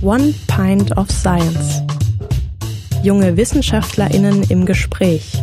One 0.00 0.32
Pint 0.46 0.96
of 0.96 1.10
Science. 1.10 1.82
Junge 3.02 3.36
WissenschaftlerInnen 3.36 4.44
im 4.44 4.64
Gespräch. 4.64 5.42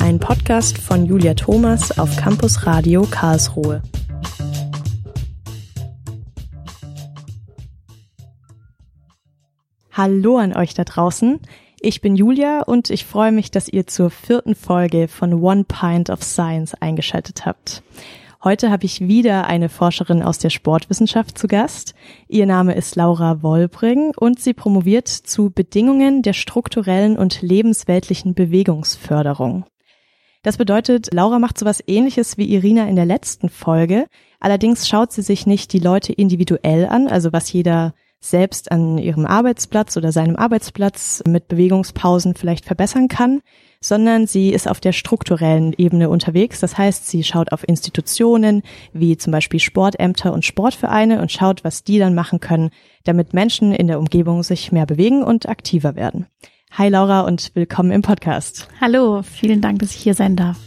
Ein 0.00 0.18
Podcast 0.18 0.78
von 0.78 1.04
Julia 1.04 1.34
Thomas 1.34 1.98
auf 1.98 2.16
Campus 2.16 2.66
Radio 2.66 3.02
Karlsruhe. 3.02 3.82
Hallo 9.92 10.38
an 10.38 10.56
euch 10.56 10.72
da 10.72 10.84
draußen. 10.84 11.38
Ich 11.82 12.00
bin 12.00 12.16
Julia 12.16 12.62
und 12.62 12.88
ich 12.88 13.04
freue 13.04 13.32
mich, 13.32 13.50
dass 13.50 13.68
ihr 13.68 13.86
zur 13.86 14.08
vierten 14.08 14.54
Folge 14.54 15.06
von 15.06 15.34
One 15.34 15.64
Pint 15.64 16.08
of 16.08 16.22
Science 16.22 16.72
eingeschaltet 16.80 17.44
habt. 17.44 17.82
Heute 18.44 18.72
habe 18.72 18.86
ich 18.86 19.00
wieder 19.00 19.46
eine 19.46 19.68
Forscherin 19.68 20.20
aus 20.20 20.40
der 20.40 20.50
Sportwissenschaft 20.50 21.38
zu 21.38 21.46
Gast. 21.46 21.94
Ihr 22.26 22.44
Name 22.44 22.74
ist 22.74 22.96
Laura 22.96 23.40
Wollbring 23.40 24.14
und 24.16 24.40
sie 24.40 24.52
promoviert 24.52 25.06
zu 25.06 25.50
Bedingungen 25.50 26.22
der 26.22 26.32
strukturellen 26.32 27.16
und 27.16 27.40
lebensweltlichen 27.40 28.34
Bewegungsförderung. 28.34 29.64
Das 30.42 30.56
bedeutet, 30.56 31.14
Laura 31.14 31.38
macht 31.38 31.56
sowas 31.56 31.84
ähnliches 31.86 32.36
wie 32.36 32.52
Irina 32.52 32.88
in 32.88 32.96
der 32.96 33.06
letzten 33.06 33.48
Folge. 33.48 34.06
Allerdings 34.40 34.88
schaut 34.88 35.12
sie 35.12 35.22
sich 35.22 35.46
nicht 35.46 35.72
die 35.72 35.78
Leute 35.78 36.12
individuell 36.12 36.86
an, 36.86 37.06
also 37.06 37.32
was 37.32 37.52
jeder 37.52 37.94
selbst 38.22 38.70
an 38.70 38.98
ihrem 38.98 39.26
Arbeitsplatz 39.26 39.96
oder 39.96 40.12
seinem 40.12 40.36
Arbeitsplatz 40.36 41.22
mit 41.26 41.48
Bewegungspausen 41.48 42.34
vielleicht 42.34 42.64
verbessern 42.64 43.08
kann, 43.08 43.42
sondern 43.80 44.28
sie 44.28 44.50
ist 44.50 44.68
auf 44.68 44.78
der 44.78 44.92
strukturellen 44.92 45.74
Ebene 45.76 46.08
unterwegs. 46.08 46.60
Das 46.60 46.78
heißt, 46.78 47.08
sie 47.08 47.24
schaut 47.24 47.52
auf 47.52 47.66
Institutionen 47.68 48.62
wie 48.92 49.16
zum 49.16 49.32
Beispiel 49.32 49.58
Sportämter 49.58 50.32
und 50.32 50.44
Sportvereine 50.44 51.20
und 51.20 51.32
schaut, 51.32 51.64
was 51.64 51.82
die 51.82 51.98
dann 51.98 52.14
machen 52.14 52.38
können, 52.38 52.70
damit 53.04 53.34
Menschen 53.34 53.72
in 53.72 53.88
der 53.88 53.98
Umgebung 53.98 54.44
sich 54.44 54.70
mehr 54.70 54.86
bewegen 54.86 55.24
und 55.24 55.48
aktiver 55.48 55.96
werden. 55.96 56.26
Hi 56.70 56.88
Laura 56.88 57.22
und 57.22 57.50
willkommen 57.54 57.90
im 57.90 58.02
Podcast. 58.02 58.68
Hallo, 58.80 59.22
vielen 59.22 59.60
Dank, 59.60 59.80
dass 59.80 59.90
ich 59.94 60.00
hier 60.00 60.14
sein 60.14 60.36
darf. 60.36 60.58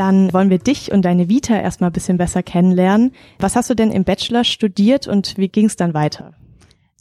Dann 0.00 0.32
wollen 0.32 0.48
wir 0.48 0.56
dich 0.56 0.92
und 0.92 1.04
deine 1.04 1.28
Vita 1.28 1.54
erstmal 1.54 1.90
ein 1.90 1.92
bisschen 1.92 2.16
besser 2.16 2.42
kennenlernen. 2.42 3.12
Was 3.38 3.54
hast 3.54 3.68
du 3.68 3.74
denn 3.74 3.90
im 3.90 4.04
Bachelor 4.04 4.44
studiert 4.44 5.06
und 5.06 5.36
wie 5.36 5.48
ging 5.48 5.66
es 5.66 5.76
dann 5.76 5.92
weiter? 5.92 6.32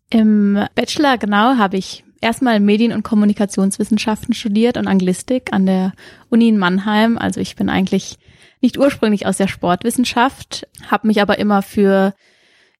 Im 0.09 0.59
Bachelor, 0.75 1.17
genau, 1.17 1.55
habe 1.55 1.77
ich 1.77 2.03
erstmal 2.19 2.59
Medien- 2.59 2.91
und 2.91 3.03
Kommunikationswissenschaften 3.03 4.33
studiert 4.33 4.75
und 4.75 4.87
Anglistik 4.87 5.53
an 5.53 5.65
der 5.65 5.93
Uni 6.29 6.49
in 6.49 6.57
Mannheim. 6.57 7.17
Also 7.17 7.39
ich 7.39 7.55
bin 7.55 7.69
eigentlich 7.69 8.17
nicht 8.59 8.77
ursprünglich 8.77 9.25
aus 9.25 9.37
der 9.37 9.47
Sportwissenschaft, 9.47 10.67
habe 10.91 11.07
mich 11.07 11.21
aber 11.21 11.39
immer 11.39 11.61
für 11.61 12.13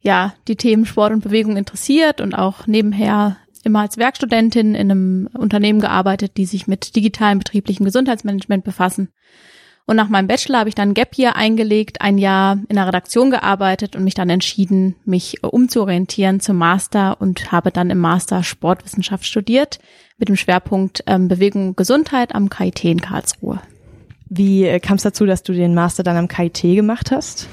ja 0.02 0.33
die 0.50 0.58
Themen 0.58 0.86
Sport 0.86 1.14
und 1.14 1.23
Bewegung 1.23 1.56
interessiert 1.56 2.20
und 2.20 2.33
auch 2.33 2.67
nebenher 2.67 3.38
immer 3.64 3.80
als 3.80 3.95
Werkstudentin 3.95 4.76
in 4.76 4.92
einem 4.92 5.30
Unternehmen 5.33 5.80
gearbeitet, 5.80 6.36
die 6.36 6.45
sich 6.45 6.67
mit 6.67 6.98
digitalem 6.98 7.39
betrieblichem 7.39 7.86
Gesundheitsmanagement 7.86 8.66
befassen. 8.66 9.14
Und 9.90 9.95
nach 9.95 10.09
meinem 10.09 10.28
Bachelor 10.28 10.59
habe 10.59 10.70
ich 10.70 10.76
dann 10.76 10.94
Gap 10.94 11.18
Year 11.18 11.36
eingelegt, 11.36 12.00
ein 12.00 12.20
Jahr 12.20 12.59
in 12.70 12.76
der 12.76 12.86
Redaktion 12.86 13.32
gearbeitet 13.32 13.95
und 13.95 14.04
mich 14.04 14.14
dann 14.14 14.30
entschieden, 14.30 14.95
mich 15.04 15.44
umzuorientieren 15.44 16.40
zum 16.40 16.58
Master 16.58 17.20
und 17.20 17.52
habe 17.52 17.72
dann 17.72 17.90
im 17.90 17.98
Master 17.98 18.44
Sportwissenschaft 18.44 19.26
studiert 19.26 19.80
mit 20.20 20.30
dem 20.30 20.36
Schwerpunkt 20.36 21.04
ähm, 21.08 21.28
Bewegung 21.28 21.70
und 21.70 21.78
Gesundheit 21.78 22.36
am 22.36 22.52
KIT 22.52 22.84
in 22.84 23.02
Karlsruhe. 23.02 23.62
Wie 24.30 24.64
äh, 24.64 24.80
kam 24.80 24.98
es 24.98 25.02
dazu, 25.02 25.26
dass 25.26 25.42
du 25.42 25.54
den 25.54 25.73
Master 25.73 26.04
dann 26.04 26.17
am 26.17 26.28
KIT 26.28 26.62
gemacht 26.62 27.10
hast? 27.10 27.50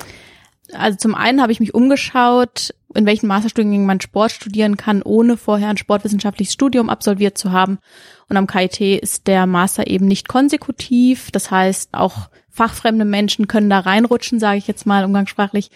Also 0.75 0.99
zum 0.99 1.15
einen 1.15 1.41
habe 1.41 1.53
ich 1.53 1.61
mich 1.61 1.73
umgeschaut, 1.73 2.75
in 2.97 3.07
welchen 3.07 3.27
Masterstudiengängen 3.27 3.87
man 3.87 4.01
Sport 4.01 4.33
studieren 4.33 4.77
kann, 4.77 5.03
ohne 5.03 5.37
vorher 5.37 5.69
ein 5.69 5.77
sportwissenschaftliches 5.77 6.53
Studium 6.53 6.91
absolviert 6.91 7.39
zu 7.39 7.53
haben. 7.53 7.79
Und 8.29 8.37
am 8.37 8.47
KIT 8.47 8.81
ist 8.81 9.27
der 9.27 9.47
Master 9.47 9.87
eben 9.87 10.07
nicht 10.07 10.29
konsekutiv. 10.29 11.31
Das 11.31 11.51
heißt, 11.51 11.95
auch 11.95 12.29
fachfremde 12.51 13.05
Menschen 13.05 13.47
können 13.49 13.71
da 13.71 13.81
reinrutschen, 13.81 14.41
sage 14.41 14.59
ich 14.59 14.67
jetzt 14.67 14.87
mal 14.87 15.05
umgangssprachlich. 15.05 15.71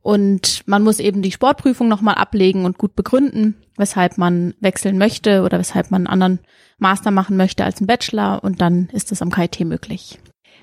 Und 0.00 0.62
man 0.66 0.82
muss 0.82 0.98
eben 0.98 1.22
die 1.22 1.32
Sportprüfung 1.32 1.88
nochmal 1.88 2.16
ablegen 2.16 2.64
und 2.64 2.78
gut 2.78 2.96
begründen, 2.96 3.56
weshalb 3.76 4.18
man 4.18 4.54
wechseln 4.60 4.98
möchte 4.98 5.42
oder 5.42 5.58
weshalb 5.58 5.90
man 5.90 6.06
einen 6.06 6.12
anderen 6.12 6.40
Master 6.78 7.10
machen 7.10 7.36
möchte 7.36 7.64
als 7.64 7.78
einen 7.78 7.86
Bachelor. 7.86 8.42
Und 8.42 8.60
dann 8.60 8.88
ist 8.92 9.12
es 9.12 9.22
am 9.22 9.30
KIT 9.30 9.60
möglich. 9.60 10.18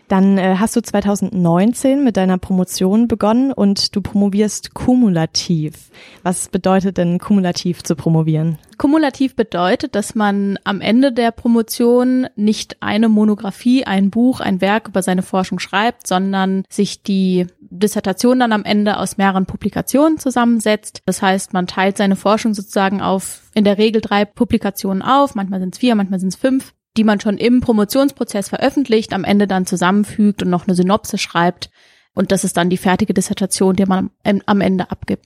Dann 0.10 0.40
äh, 0.40 0.56
hast 0.58 0.76
du 0.76 0.82
2019 0.82 2.04
mit 2.04 2.18
deiner 2.18 2.40
Promotion 2.40 3.08
begonnen 3.08 3.54
und 3.54 3.96
du 3.96 4.02
promovierst 4.02 4.74
kumulativ. 4.74 5.92
Was 6.24 6.50
bedeutet 6.50 6.98
denn 6.98 7.20
kumulativ 7.20 7.84
zu 7.84 7.96
promovieren? 7.96 8.58
Kumulativ 8.80 9.36
bedeutet, 9.36 9.94
dass 9.94 10.16
man 10.16 10.58
am 10.64 10.82
Ende 10.82 11.12
der 11.12 11.32
Promotion 11.32 12.28
nicht 12.36 12.78
eine 12.82 13.08
Monographie, 13.08 13.86
ein 13.86 14.10
Buch, 14.10 14.40
ein 14.40 14.62
Werk 14.62 14.88
über 14.88 15.04
seine 15.04 15.22
Forschung 15.22 15.60
schreibt, 15.60 16.08
sondern 16.08 16.64
sich 16.70 17.04
die 17.04 17.46
Dissertation 17.60 18.40
dann 18.40 18.52
am 18.52 18.64
Ende 18.64 18.98
aus 18.98 19.18
mehreren 19.18 19.46
Publikationen 19.46 20.18
zusammensetzt. 20.18 21.04
Das 21.06 21.22
heißt, 21.22 21.54
man 21.54 21.68
teilt 21.68 21.98
seine 21.98 22.16
Forschung 22.16 22.56
sozusagen 22.56 23.00
auf 23.02 23.44
in 23.54 23.64
der 23.64 23.78
Regel 23.78 24.02
drei 24.02 24.26
Publikationen 24.26 25.04
auf, 25.04 25.36
manchmal 25.36 25.60
sind 25.60 25.76
es 25.76 25.80
vier, 25.80 25.94
manchmal 25.94 26.20
sind 26.20 26.30
es 26.30 26.36
fünf 26.36 26.74
die 27.00 27.06
man 27.06 27.22
schon 27.22 27.38
im 27.38 27.62
Promotionsprozess 27.62 28.50
veröffentlicht, 28.50 29.14
am 29.14 29.24
Ende 29.24 29.48
dann 29.48 29.66
zusammenfügt 29.66 30.44
und 30.44 30.50
noch 30.50 30.68
eine 30.68 30.76
Synopse 30.76 31.18
schreibt. 31.18 31.70
Und 32.14 32.34
das 32.34 32.44
ist 32.44 32.58
dann 32.58 32.70
die 32.70 32.76
fertige 32.76 33.14
Dissertation, 33.14 33.78
die 33.78 33.86
man 33.86 34.10
am 34.46 34.60
Ende 34.60 34.92
abgibt. 34.92 35.26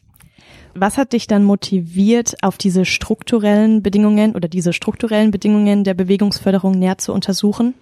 Was 0.76 1.00
hat 1.00 1.14
dich 1.14 1.26
dann 1.26 1.44
motiviert, 1.44 2.36
auf 2.44 2.60
diese 2.60 2.86
strukturellen 2.86 3.82
Bedingungen 3.82 4.36
oder 4.36 4.48
diese 4.48 4.72
strukturellen 4.72 5.32
Bedingungen 5.32 5.84
der 5.84 5.96
Bewegungsförderung 5.96 6.78
näher 6.78 7.00
zu 7.00 7.12
untersuchen? 7.12 7.74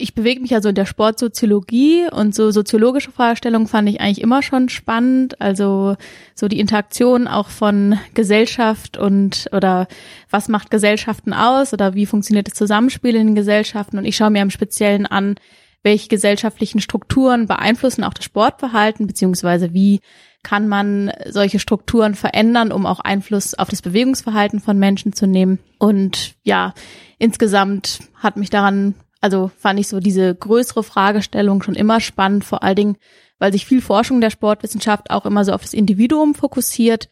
Ich 0.00 0.14
bewege 0.14 0.40
mich 0.40 0.52
ja 0.52 0.62
so 0.62 0.68
in 0.68 0.76
der 0.76 0.86
Sportsoziologie 0.86 2.06
und 2.10 2.32
so 2.32 2.52
soziologische 2.52 3.10
Fragestellungen 3.10 3.66
fand 3.66 3.88
ich 3.88 4.00
eigentlich 4.00 4.20
immer 4.20 4.42
schon 4.42 4.68
spannend. 4.68 5.40
Also 5.40 5.96
so 6.36 6.46
die 6.46 6.60
Interaktion 6.60 7.26
auch 7.26 7.48
von 7.48 7.98
Gesellschaft 8.14 8.96
und 8.96 9.48
oder 9.52 9.88
was 10.30 10.48
macht 10.48 10.70
Gesellschaften 10.70 11.32
aus 11.32 11.72
oder 11.72 11.94
wie 11.94 12.06
funktioniert 12.06 12.46
das 12.46 12.54
Zusammenspiel 12.54 13.16
in 13.16 13.26
den 13.26 13.34
Gesellschaften. 13.34 13.98
Und 13.98 14.04
ich 14.04 14.16
schaue 14.16 14.30
mir 14.30 14.42
im 14.42 14.50
Speziellen 14.50 15.04
an, 15.04 15.34
welche 15.82 16.08
gesellschaftlichen 16.08 16.80
Strukturen 16.80 17.48
beeinflussen 17.48 18.04
auch 18.04 18.14
das 18.14 18.24
Sportverhalten, 18.24 19.08
beziehungsweise 19.08 19.74
wie 19.74 20.00
kann 20.44 20.68
man 20.68 21.10
solche 21.28 21.58
Strukturen 21.58 22.14
verändern, 22.14 22.70
um 22.70 22.86
auch 22.86 23.00
Einfluss 23.00 23.54
auf 23.54 23.68
das 23.68 23.82
Bewegungsverhalten 23.82 24.60
von 24.60 24.78
Menschen 24.78 25.12
zu 25.12 25.26
nehmen. 25.26 25.58
Und 25.78 26.36
ja, 26.44 26.72
insgesamt 27.18 27.98
hat 28.14 28.36
mich 28.36 28.50
daran 28.50 28.94
also 29.20 29.50
fand 29.58 29.80
ich 29.80 29.88
so 29.88 30.00
diese 30.00 30.34
größere 30.34 30.82
Fragestellung 30.82 31.62
schon 31.62 31.74
immer 31.74 32.00
spannend, 32.00 32.44
vor 32.44 32.62
allen 32.62 32.76
Dingen, 32.76 32.96
weil 33.38 33.52
sich 33.52 33.66
viel 33.66 33.80
Forschung 33.80 34.20
der 34.20 34.30
Sportwissenschaft 34.30 35.10
auch 35.10 35.26
immer 35.26 35.44
so 35.44 35.52
auf 35.52 35.62
das 35.62 35.74
Individuum 35.74 36.34
fokussiert 36.34 37.08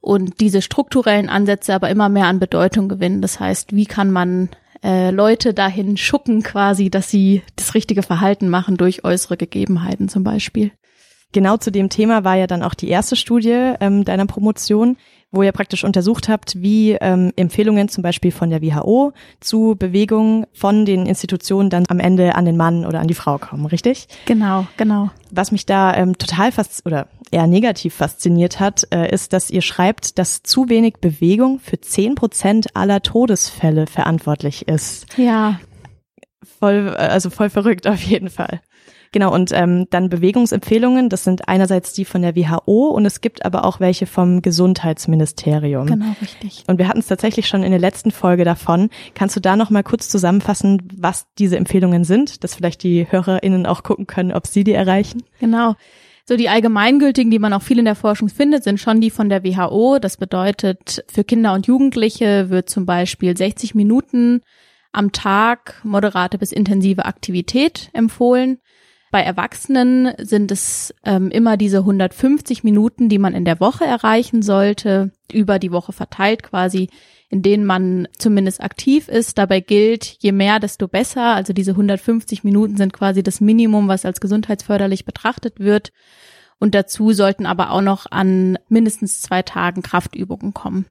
und 0.00 0.40
diese 0.40 0.62
strukturellen 0.62 1.28
Ansätze 1.28 1.74
aber 1.74 1.88
immer 1.88 2.08
mehr 2.08 2.26
an 2.26 2.38
Bedeutung 2.38 2.88
gewinnen. 2.88 3.22
Das 3.22 3.40
heißt, 3.40 3.74
wie 3.74 3.86
kann 3.86 4.10
man 4.10 4.50
äh, 4.82 5.10
Leute 5.10 5.54
dahin 5.54 5.96
schucken 5.96 6.42
quasi, 6.42 6.90
dass 6.90 7.10
sie 7.10 7.42
das 7.56 7.74
richtige 7.74 8.02
Verhalten 8.02 8.50
machen 8.50 8.76
durch 8.76 9.02
äußere 9.02 9.38
Gegebenheiten 9.38 10.08
zum 10.10 10.22
Beispiel. 10.22 10.72
Genau 11.32 11.56
zu 11.56 11.72
dem 11.72 11.88
Thema 11.88 12.22
war 12.22 12.36
ja 12.36 12.46
dann 12.46 12.62
auch 12.62 12.74
die 12.74 12.88
erste 12.88 13.16
Studie 13.16 13.74
ähm, 13.80 14.04
deiner 14.04 14.26
Promotion, 14.26 14.98
wo 15.34 15.42
ihr 15.42 15.52
praktisch 15.52 15.84
untersucht 15.84 16.28
habt, 16.28 16.60
wie 16.60 16.92
ähm, 16.92 17.32
Empfehlungen 17.36 17.88
zum 17.88 18.02
Beispiel 18.02 18.32
von 18.32 18.50
der 18.50 18.62
WHO 18.62 19.12
zu 19.40 19.74
Bewegungen 19.78 20.46
von 20.52 20.84
den 20.84 21.06
Institutionen 21.06 21.70
dann 21.70 21.84
am 21.88 22.00
Ende 22.00 22.34
an 22.34 22.44
den 22.44 22.56
Mann 22.56 22.86
oder 22.86 23.00
an 23.00 23.08
die 23.08 23.14
Frau 23.14 23.38
kommen, 23.38 23.66
richtig? 23.66 24.06
Genau, 24.26 24.66
genau. 24.76 25.10
Was 25.30 25.52
mich 25.52 25.66
da 25.66 25.94
ähm, 25.94 26.16
total 26.16 26.52
fast 26.52 26.86
oder 26.86 27.08
eher 27.30 27.46
negativ 27.46 27.94
fasziniert 27.94 28.60
hat, 28.60 28.86
äh, 28.92 29.12
ist, 29.12 29.32
dass 29.32 29.50
ihr 29.50 29.62
schreibt, 29.62 30.18
dass 30.18 30.42
zu 30.42 30.68
wenig 30.68 30.94
Bewegung 31.00 31.58
für 31.58 31.80
zehn 31.80 32.14
Prozent 32.14 32.76
aller 32.76 33.02
Todesfälle 33.02 33.86
verantwortlich 33.86 34.68
ist. 34.68 35.06
Ja. 35.18 35.60
Voll, 36.60 36.90
also 36.90 37.30
voll 37.30 37.50
verrückt 37.50 37.86
auf 37.86 38.00
jeden 38.02 38.30
Fall. 38.30 38.60
Genau, 39.14 39.32
und 39.32 39.52
ähm, 39.52 39.86
dann 39.90 40.08
Bewegungsempfehlungen, 40.08 41.08
das 41.08 41.22
sind 41.22 41.46
einerseits 41.48 41.92
die 41.92 42.04
von 42.04 42.20
der 42.22 42.34
WHO 42.34 42.88
und 42.88 43.06
es 43.06 43.20
gibt 43.20 43.44
aber 43.44 43.64
auch 43.64 43.78
welche 43.78 44.06
vom 44.06 44.42
Gesundheitsministerium. 44.42 45.86
Genau, 45.86 46.16
richtig. 46.20 46.64
Und 46.66 46.78
wir 46.78 46.88
hatten 46.88 46.98
es 46.98 47.06
tatsächlich 47.06 47.46
schon 47.46 47.62
in 47.62 47.70
der 47.70 47.78
letzten 47.78 48.10
Folge 48.10 48.44
davon. 48.44 48.90
Kannst 49.14 49.36
du 49.36 49.40
da 49.40 49.54
noch 49.54 49.70
mal 49.70 49.84
kurz 49.84 50.08
zusammenfassen, 50.08 50.88
was 50.96 51.28
diese 51.38 51.56
Empfehlungen 51.56 52.02
sind, 52.02 52.42
dass 52.42 52.56
vielleicht 52.56 52.82
die 52.82 53.06
HörerInnen 53.08 53.66
auch 53.66 53.84
gucken 53.84 54.08
können, 54.08 54.32
ob 54.32 54.48
sie 54.48 54.64
die 54.64 54.72
erreichen? 54.72 55.22
Genau. 55.38 55.76
So 56.26 56.36
die 56.36 56.48
allgemeingültigen, 56.48 57.30
die 57.30 57.38
man 57.38 57.52
auch 57.52 57.62
viel 57.62 57.78
in 57.78 57.84
der 57.84 57.94
Forschung 57.94 58.28
findet, 58.28 58.64
sind 58.64 58.80
schon 58.80 59.00
die 59.00 59.10
von 59.10 59.28
der 59.28 59.44
WHO. 59.44 60.00
Das 60.00 60.16
bedeutet, 60.16 61.04
für 61.06 61.22
Kinder 61.22 61.52
und 61.52 61.68
Jugendliche 61.68 62.50
wird 62.50 62.68
zum 62.68 62.84
Beispiel 62.84 63.36
60 63.36 63.76
Minuten 63.76 64.40
am 64.90 65.12
Tag 65.12 65.80
moderate 65.84 66.36
bis 66.36 66.50
intensive 66.50 67.04
Aktivität 67.04 67.90
empfohlen. 67.92 68.58
Bei 69.14 69.22
Erwachsenen 69.22 70.12
sind 70.18 70.50
es 70.50 70.92
ähm, 71.04 71.30
immer 71.30 71.56
diese 71.56 71.78
150 71.78 72.64
Minuten, 72.64 73.08
die 73.08 73.20
man 73.20 73.32
in 73.32 73.44
der 73.44 73.60
Woche 73.60 73.84
erreichen 73.84 74.42
sollte, 74.42 75.12
über 75.32 75.60
die 75.60 75.70
Woche 75.70 75.92
verteilt 75.92 76.42
quasi, 76.42 76.90
in 77.28 77.40
denen 77.40 77.64
man 77.64 78.08
zumindest 78.18 78.60
aktiv 78.60 79.06
ist. 79.06 79.38
Dabei 79.38 79.60
gilt, 79.60 80.16
je 80.18 80.32
mehr, 80.32 80.58
desto 80.58 80.88
besser. 80.88 81.26
Also 81.36 81.52
diese 81.52 81.70
150 81.70 82.42
Minuten 82.42 82.76
sind 82.76 82.92
quasi 82.92 83.22
das 83.22 83.40
Minimum, 83.40 83.86
was 83.86 84.04
als 84.04 84.20
gesundheitsförderlich 84.20 85.04
betrachtet 85.04 85.60
wird. 85.60 85.92
Und 86.58 86.74
dazu 86.74 87.12
sollten 87.12 87.46
aber 87.46 87.70
auch 87.70 87.82
noch 87.82 88.06
an 88.10 88.58
mindestens 88.68 89.22
zwei 89.22 89.42
Tagen 89.42 89.82
Kraftübungen 89.82 90.54
kommen. 90.54 90.86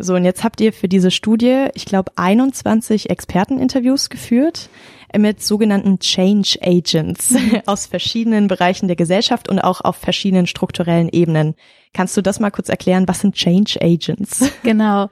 So, 0.00 0.14
und 0.14 0.24
jetzt 0.24 0.44
habt 0.44 0.60
ihr 0.60 0.72
für 0.72 0.88
diese 0.88 1.10
Studie, 1.10 1.66
ich 1.74 1.84
glaube, 1.84 2.12
21 2.14 3.10
Experteninterviews 3.10 4.10
geführt 4.10 4.70
mit 5.16 5.42
sogenannten 5.42 5.98
Change 5.98 6.58
Agents 6.62 7.34
aus 7.66 7.86
verschiedenen 7.86 8.46
Bereichen 8.46 8.86
der 8.86 8.96
Gesellschaft 8.96 9.48
und 9.48 9.58
auch 9.58 9.80
auf 9.80 9.96
verschiedenen 9.96 10.46
strukturellen 10.46 11.08
Ebenen. 11.08 11.56
Kannst 11.94 12.16
du 12.16 12.22
das 12.22 12.38
mal 12.38 12.50
kurz 12.50 12.68
erklären? 12.68 13.08
Was 13.08 13.20
sind 13.20 13.34
Change 13.34 13.80
Agents? 13.82 14.52
Genau. 14.62 15.08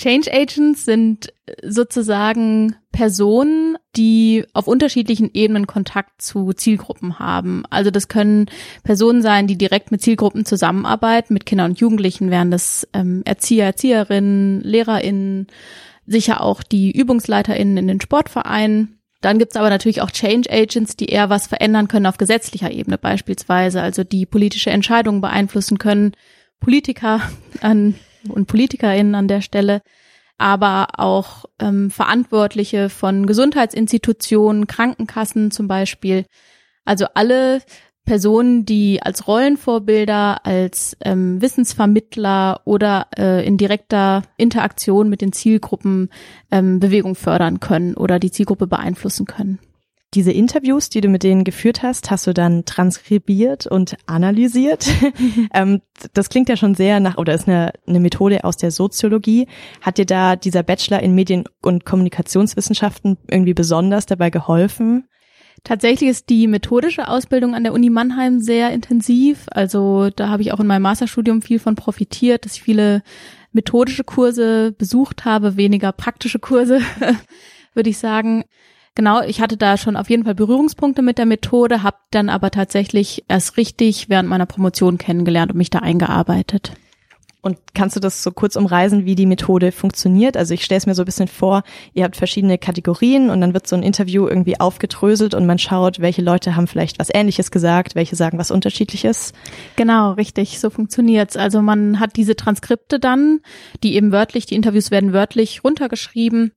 Change 0.00 0.32
Agents 0.32 0.86
sind 0.86 1.30
sozusagen 1.62 2.76
Personen, 2.90 3.76
die 3.96 4.46
auf 4.54 4.66
unterschiedlichen 4.66 5.30
Ebenen 5.34 5.66
Kontakt 5.66 6.22
zu 6.22 6.54
Zielgruppen 6.54 7.18
haben. 7.18 7.64
Also 7.68 7.90
das 7.90 8.08
können 8.08 8.46
Personen 8.82 9.20
sein, 9.20 9.46
die 9.46 9.58
direkt 9.58 9.90
mit 9.90 10.00
Zielgruppen 10.00 10.46
zusammenarbeiten. 10.46 11.34
Mit 11.34 11.44
Kindern 11.44 11.72
und 11.72 11.80
Jugendlichen 11.80 12.30
wären 12.30 12.50
das 12.50 12.88
ähm, 12.94 13.20
Erzieher, 13.26 13.66
Erzieherinnen, 13.66 14.62
LehrerInnen, 14.62 15.48
sicher 16.06 16.40
auch 16.40 16.62
die 16.62 16.98
ÜbungsleiterInnen 16.98 17.76
in 17.76 17.88
den 17.88 18.00
Sportvereinen. 18.00 18.98
Dann 19.20 19.38
gibt's 19.38 19.56
aber 19.56 19.68
natürlich 19.68 20.00
auch 20.00 20.10
Change 20.10 20.50
Agents, 20.50 20.96
die 20.96 21.10
eher 21.10 21.28
was 21.28 21.46
verändern 21.46 21.88
können 21.88 22.06
auf 22.06 22.16
gesetzlicher 22.16 22.70
Ebene 22.70 22.96
beispielsweise, 22.96 23.82
also 23.82 24.02
die 24.02 24.24
politische 24.24 24.70
Entscheidungen 24.70 25.20
beeinflussen 25.20 25.76
können. 25.76 26.12
Politiker 26.58 27.20
an 27.60 27.96
und 28.28 28.46
PolitikerInnen 28.46 29.14
an 29.14 29.28
der 29.28 29.40
Stelle, 29.40 29.82
aber 30.38 30.88
auch 30.98 31.44
ähm, 31.58 31.90
Verantwortliche 31.90 32.88
von 32.88 33.26
Gesundheitsinstitutionen, 33.26 34.66
Krankenkassen 34.66 35.50
zum 35.50 35.68
Beispiel. 35.68 36.24
Also 36.84 37.06
alle 37.14 37.60
Personen, 38.04 38.64
die 38.64 39.00
als 39.02 39.28
Rollenvorbilder, 39.28 40.44
als 40.44 40.96
ähm, 41.04 41.40
Wissensvermittler 41.40 42.62
oder 42.64 43.06
äh, 43.16 43.46
in 43.46 43.56
direkter 43.56 44.22
Interaktion 44.36 45.08
mit 45.08 45.20
den 45.20 45.32
Zielgruppen 45.32 46.08
ähm, 46.50 46.80
Bewegung 46.80 47.14
fördern 47.14 47.60
können 47.60 47.94
oder 47.94 48.18
die 48.18 48.30
Zielgruppe 48.32 48.66
beeinflussen 48.66 49.26
können. 49.26 49.58
Diese 50.14 50.32
Interviews, 50.32 50.88
die 50.88 51.00
du 51.00 51.08
mit 51.08 51.22
denen 51.22 51.44
geführt 51.44 51.84
hast, 51.84 52.10
hast 52.10 52.26
du 52.26 52.34
dann 52.34 52.64
transkribiert 52.64 53.68
und 53.68 53.96
analysiert. 54.06 54.88
ähm, 55.54 55.82
das 56.14 56.28
klingt 56.28 56.48
ja 56.48 56.56
schon 56.56 56.74
sehr 56.74 56.98
nach, 56.98 57.16
oder 57.16 57.34
ist 57.34 57.46
eine, 57.46 57.72
eine 57.86 58.00
Methode 58.00 58.42
aus 58.42 58.56
der 58.56 58.72
Soziologie. 58.72 59.46
Hat 59.80 59.98
dir 59.98 60.06
da 60.06 60.34
dieser 60.34 60.64
Bachelor 60.64 61.00
in 61.00 61.14
Medien- 61.14 61.44
und 61.62 61.84
Kommunikationswissenschaften 61.84 63.18
irgendwie 63.30 63.54
besonders 63.54 64.06
dabei 64.06 64.30
geholfen? 64.30 65.04
Tatsächlich 65.62 66.10
ist 66.10 66.28
die 66.30 66.46
methodische 66.46 67.06
Ausbildung 67.06 67.54
an 67.54 67.64
der 67.64 67.72
Uni 67.72 67.90
Mannheim 67.90 68.40
sehr 68.40 68.72
intensiv. 68.72 69.46
Also 69.50 70.10
da 70.10 70.28
habe 70.28 70.42
ich 70.42 70.52
auch 70.52 70.60
in 70.60 70.66
meinem 70.66 70.82
Masterstudium 70.82 71.42
viel 71.42 71.58
von 71.58 71.76
profitiert, 71.76 72.44
dass 72.44 72.54
ich 72.54 72.62
viele 72.62 73.02
methodische 73.52 74.04
Kurse 74.04 74.72
besucht 74.72 75.24
habe, 75.24 75.56
weniger 75.56 75.92
praktische 75.92 76.38
Kurse, 76.38 76.80
würde 77.74 77.90
ich 77.90 77.98
sagen. 77.98 78.44
Genau, 78.94 79.22
ich 79.22 79.40
hatte 79.40 79.56
da 79.56 79.76
schon 79.76 79.96
auf 79.96 80.10
jeden 80.10 80.24
Fall 80.24 80.34
Berührungspunkte 80.34 81.00
mit 81.00 81.18
der 81.18 81.26
Methode, 81.26 81.82
habe 81.82 81.98
dann 82.10 82.28
aber 82.28 82.50
tatsächlich 82.50 83.24
erst 83.28 83.56
richtig 83.56 84.08
während 84.08 84.28
meiner 84.28 84.46
Promotion 84.46 84.98
kennengelernt 84.98 85.52
und 85.52 85.58
mich 85.58 85.70
da 85.70 85.78
eingearbeitet. 85.78 86.72
Und 87.42 87.56
kannst 87.74 87.96
du 87.96 88.00
das 88.00 88.22
so 88.22 88.32
kurz 88.32 88.54
umreißen, 88.54 89.06
wie 89.06 89.14
die 89.14 89.24
Methode 89.24 89.72
funktioniert? 89.72 90.36
Also 90.36 90.52
ich 90.52 90.62
stelle 90.62 90.76
es 90.76 90.86
mir 90.86 90.94
so 90.94 91.02
ein 91.02 91.06
bisschen 91.06 91.28
vor, 91.28 91.62
ihr 91.94 92.04
habt 92.04 92.16
verschiedene 92.16 92.58
Kategorien 92.58 93.30
und 93.30 93.40
dann 93.40 93.54
wird 93.54 93.66
so 93.66 93.76
ein 93.76 93.82
Interview 93.82 94.28
irgendwie 94.28 94.60
aufgedröselt 94.60 95.32
und 95.32 95.46
man 95.46 95.58
schaut, 95.58 96.00
welche 96.00 96.20
Leute 96.20 96.54
haben 96.54 96.66
vielleicht 96.66 96.98
was 96.98 97.08
Ähnliches 97.12 97.50
gesagt, 97.50 97.94
welche 97.94 98.16
sagen 98.16 98.36
was 98.36 98.50
Unterschiedliches. 98.50 99.32
Genau, 99.76 100.12
richtig, 100.12 100.60
so 100.60 100.68
funktioniert's. 100.68 101.38
Also 101.38 101.62
man 101.62 101.98
hat 101.98 102.16
diese 102.16 102.36
Transkripte 102.36 103.00
dann, 103.00 103.40
die 103.82 103.94
eben 103.94 104.12
wörtlich, 104.12 104.44
die 104.44 104.56
Interviews 104.56 104.90
werden 104.90 105.14
wörtlich 105.14 105.64
runtergeschrieben 105.64 106.52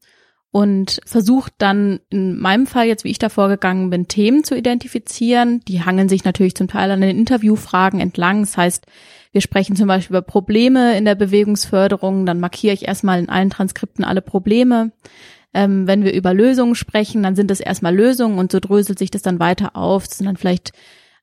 und 0.54 1.02
versucht 1.04 1.52
dann 1.58 2.00
in 2.12 2.38
meinem 2.38 2.68
Fall 2.68 2.86
jetzt, 2.86 3.04
wie 3.04 3.10
ich 3.10 3.18
da 3.18 3.30
vorgegangen 3.30 3.90
bin, 3.90 4.08
Themen 4.08 4.44
zu 4.44 4.56
identifizieren. 4.56 5.62
Die 5.68 5.82
hangeln 5.82 6.08
sich 6.08 6.26
natürlich 6.26 6.54
zum 6.54 6.68
Teil 6.68 6.92
an 6.92 7.02
den 7.02 7.18
Interviewfragen 7.18 8.00
entlang. 8.00 8.42
Das 8.42 8.56
heißt, 8.56 8.86
wir 9.32 9.42
sprechen 9.42 9.76
zum 9.76 9.88
Beispiel 9.88 10.16
über 10.16 10.22
Probleme 10.22 10.96
in 10.96 11.06
der 11.06 11.16
Bewegungsförderung, 11.16 12.28
dann 12.28 12.40
markiere 12.40 12.76
ich 12.76 12.88
erstmal 12.88 13.18
in 13.18 13.30
allen 13.30 13.50
Transkripten 13.50 14.06
alle 14.06 14.22
Probleme. 14.22 14.92
Ähm, 15.56 15.88
wenn 15.88 16.04
wir 16.04 16.14
über 16.14 16.36
Lösungen 16.36 16.76
sprechen, 16.76 17.24
dann 17.24 17.36
sind 17.36 17.50
es 17.50 17.60
erstmal 17.60 17.96
Lösungen 17.96 18.38
und 18.38 18.52
so 18.52 18.60
dröselt 18.60 19.00
sich 19.00 19.10
das 19.10 19.24
dann 19.24 19.40
weiter 19.40 19.76
auf. 19.76 20.08
Das 20.08 20.20
sind 20.20 20.28
dann 20.28 20.38
vielleicht 20.38 20.72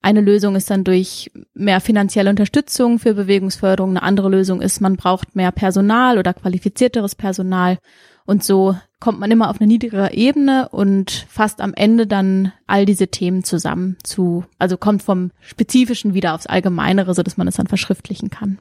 eine 0.03 0.21
Lösung 0.23 0.57
ist 0.57 0.71
dann 0.71 0.85
durch 0.85 1.31
mehr 1.53 1.81
finanzielle 1.81 2.31
Unterstützung 2.31 2.99
für 2.99 3.15
Bewegungsförderung. 3.15 3.91
Eine 3.91 4.03
andere 4.03 4.31
Lösung 4.31 4.63
ist, 4.63 4.81
man 4.81 4.97
braucht 4.97 5.37
mehr 5.37 5.53
Personal 5.53 6.19
oder 6.19 6.33
qualifizierteres 6.33 7.15
Personal. 7.15 7.79
Und 8.25 8.43
so 8.43 8.77
kommt 8.99 9.19
man 9.19 9.31
immer 9.31 9.51
auf 9.51 9.61
eine 9.61 9.67
niedrigere 9.67 10.13
Ebene 10.13 10.69
und 10.69 11.27
fasst 11.29 11.61
am 11.61 11.75
Ende 11.75 12.07
dann 12.07 12.53
all 12.67 12.87
diese 12.87 13.09
Themen 13.09 13.45
zusammen 13.45 13.97
zu, 14.03 14.45
also 14.59 14.77
kommt 14.77 15.03
vom 15.03 15.33
Spezifischen 15.41 16.15
wieder 16.15 16.35
aufs 16.35 16.47
Allgemeinere, 16.47 17.15
so 17.15 17.23
dass 17.23 17.37
man 17.37 17.49
es 17.49 17.57
dann 17.57 17.67
verschriftlichen 17.67 18.31
kann. 18.31 18.59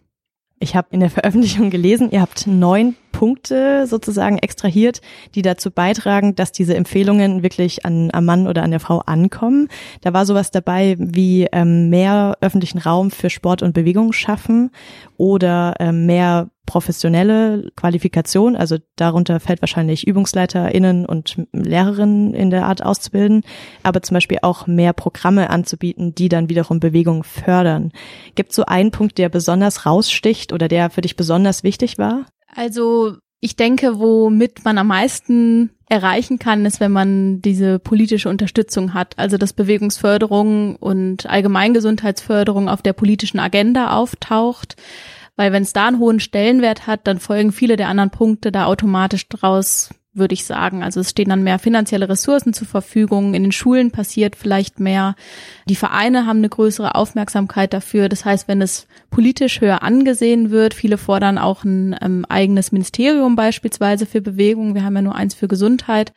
Ich 0.61 0.75
habe 0.75 0.89
in 0.91 0.99
der 0.99 1.09
Veröffentlichung 1.09 1.69
gelesen, 1.69 2.11
ihr 2.11 2.19
habt 2.19 2.45
neun 2.45 2.95
Punkte 3.13 3.87
sozusagen 3.87 4.37
extrahiert, 4.37 5.01
die 5.33 5.41
dazu 5.41 5.71
beitragen, 5.71 6.35
dass 6.35 6.51
diese 6.51 6.75
Empfehlungen 6.75 7.43
wirklich 7.43 7.85
an 7.85 8.09
am 8.11 8.25
Mann 8.25 8.45
oder 8.45 8.63
an 8.63 8.71
der 8.71 8.81
Frau 8.81 8.99
ankommen. 8.99 9.69
Da 10.01 10.13
war 10.13 10.25
sowas 10.25 10.51
dabei 10.51 10.95
wie 10.99 11.47
ähm, 11.53 11.89
mehr 11.89 12.37
öffentlichen 12.41 12.79
Raum 12.79 13.09
für 13.09 13.29
Sport 13.29 13.63
und 13.63 13.73
Bewegung 13.73 14.11
schaffen 14.11 14.71
oder 15.15 15.75
ähm, 15.79 16.05
mehr 16.05 16.49
professionelle 16.69 17.71
Qualifikation, 17.75 18.55
also 18.55 18.77
darunter 18.95 19.39
fällt 19.39 19.59
wahrscheinlich 19.63 20.07
ÜbungsleiterInnen 20.07 21.07
und 21.07 21.41
Lehrerinnen 21.51 22.35
in 22.35 22.51
der 22.51 22.67
Art 22.67 22.85
auszubilden, 22.85 23.41
aber 23.81 24.03
zum 24.03 24.13
Beispiel 24.13 24.37
auch 24.43 24.67
mehr 24.67 24.93
Programme 24.93 25.49
anzubieten, 25.49 26.13
die 26.13 26.29
dann 26.29 26.47
wiederum 26.47 26.79
Bewegung 26.79 27.23
fördern. 27.23 27.91
Gibt 28.35 28.53
so 28.53 28.65
einen 28.65 28.91
Punkt, 28.91 29.17
der 29.17 29.29
besonders 29.29 29.87
raussticht 29.87 30.53
oder 30.53 30.67
der 30.67 30.91
für 30.91 31.01
dich 31.01 31.15
besonders 31.15 31.63
wichtig 31.63 31.97
war? 31.97 32.27
Also 32.55 33.15
ich 33.39 33.55
denke, 33.55 33.97
womit 33.99 34.63
man 34.63 34.77
am 34.77 34.87
meisten 34.87 35.71
erreichen 35.87 36.37
kann, 36.37 36.67
ist, 36.67 36.79
wenn 36.79 36.91
man 36.91 37.41
diese 37.41 37.79
politische 37.79 38.29
Unterstützung 38.29 38.93
hat. 38.93 39.17
Also 39.17 39.37
dass 39.37 39.53
Bewegungsförderung 39.53 40.75
und 40.75 41.27
Allgemeingesundheitsförderung 41.27 42.69
auf 42.69 42.83
der 42.83 42.93
politischen 42.93 43.39
Agenda 43.39 43.95
auftaucht 43.97 44.75
weil 45.39 45.53
wenn 45.53 45.63
es 45.63 45.71
da 45.71 45.87
einen 45.87 45.99
hohen 45.99 46.19
Stellenwert 46.19 46.85
hat, 46.85 47.07
dann 47.07 47.17
folgen 47.17 47.53
viele 47.53 47.77
der 47.77 47.87
anderen 47.87 48.09
Punkte 48.09 48.51
da 48.51 48.65
automatisch 48.65 49.29
draus, 49.29 49.89
würde 50.11 50.33
ich 50.33 50.43
sagen. 50.43 50.83
Also 50.83 50.99
es 50.99 51.11
stehen 51.11 51.29
dann 51.29 51.43
mehr 51.43 51.59
finanzielle 51.59 52.09
Ressourcen 52.09 52.51
zur 52.51 52.67
Verfügung. 52.67 53.33
In 53.33 53.43
den 53.43 53.53
Schulen 53.53 53.91
passiert 53.91 54.35
vielleicht 54.35 54.81
mehr. 54.81 55.15
Die 55.69 55.77
Vereine 55.77 56.25
haben 56.25 56.39
eine 56.39 56.49
größere 56.49 56.93
Aufmerksamkeit 56.93 57.71
dafür. 57.71 58.09
Das 58.09 58.25
heißt, 58.25 58.49
wenn 58.49 58.61
es 58.61 58.85
politisch 59.11 59.61
höher 59.61 59.81
angesehen 59.81 60.51
wird, 60.51 60.73
viele 60.73 60.97
fordern 60.97 61.37
auch 61.37 61.63
ein 61.63 61.95
ähm, 62.01 62.25
eigenes 62.27 62.73
Ministerium 62.73 63.37
beispielsweise 63.37 64.05
für 64.05 64.19
Bewegung. 64.19 64.75
Wir 64.75 64.83
haben 64.83 64.97
ja 64.97 65.03
nur 65.03 65.15
eins 65.15 65.35
für 65.35 65.47
Gesundheit 65.47 66.11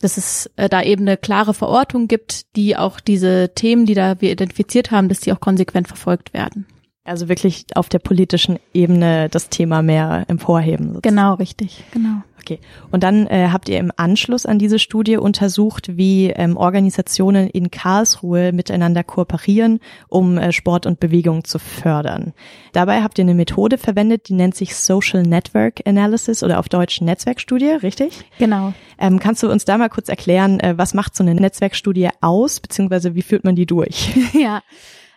dass 0.00 0.16
es 0.16 0.48
äh, 0.54 0.68
da 0.68 0.80
eben 0.80 1.08
eine 1.08 1.16
klare 1.16 1.54
Verortung 1.54 2.06
gibt, 2.06 2.54
die 2.54 2.76
auch 2.76 3.00
diese 3.00 3.50
Themen, 3.56 3.84
die 3.84 3.94
da 3.94 4.20
wir 4.20 4.30
identifiziert 4.30 4.92
haben, 4.92 5.08
dass 5.08 5.18
die 5.18 5.32
auch 5.32 5.40
konsequent 5.40 5.88
verfolgt 5.88 6.32
werden. 6.32 6.66
Also 7.08 7.28
wirklich 7.28 7.66
auf 7.74 7.88
der 7.88 7.98
politischen 7.98 8.58
Ebene 8.72 9.28
das 9.28 9.48
Thema 9.48 9.82
mehr 9.82 10.24
emporheben. 10.28 10.94
Sozusagen. 10.94 11.02
Genau, 11.02 11.34
richtig, 11.34 11.84
genau. 11.92 12.22
Okay. 12.48 12.60
Und 12.90 13.02
dann 13.02 13.26
äh, 13.26 13.48
habt 13.52 13.68
ihr 13.68 13.78
im 13.78 13.92
Anschluss 13.96 14.46
an 14.46 14.58
diese 14.58 14.78
Studie 14.78 15.18
untersucht, 15.18 15.98
wie 15.98 16.30
ähm, 16.30 16.56
Organisationen 16.56 17.48
in 17.48 17.70
Karlsruhe 17.70 18.52
miteinander 18.52 19.04
kooperieren, 19.04 19.80
um 20.08 20.38
äh, 20.38 20.50
Sport 20.52 20.86
und 20.86 20.98
Bewegung 20.98 21.44
zu 21.44 21.58
fördern. 21.58 22.32
Dabei 22.72 23.02
habt 23.02 23.18
ihr 23.18 23.24
eine 23.24 23.34
Methode 23.34 23.76
verwendet, 23.76 24.30
die 24.30 24.34
nennt 24.34 24.54
sich 24.54 24.76
Social 24.76 25.24
Network 25.24 25.82
Analysis 25.86 26.42
oder 26.42 26.58
auf 26.58 26.70
Deutsch 26.70 27.02
Netzwerkstudie, 27.02 27.72
richtig? 27.82 28.24
Genau. 28.38 28.72
Ähm, 28.98 29.18
kannst 29.18 29.42
du 29.42 29.50
uns 29.50 29.66
da 29.66 29.76
mal 29.76 29.90
kurz 29.90 30.08
erklären, 30.08 30.58
äh, 30.60 30.78
was 30.78 30.94
macht 30.94 31.16
so 31.16 31.24
eine 31.24 31.34
Netzwerkstudie 31.34 32.08
aus, 32.22 32.60
beziehungsweise 32.60 33.14
wie 33.14 33.22
führt 33.22 33.44
man 33.44 33.56
die 33.56 33.66
durch? 33.66 34.10
ja. 34.32 34.62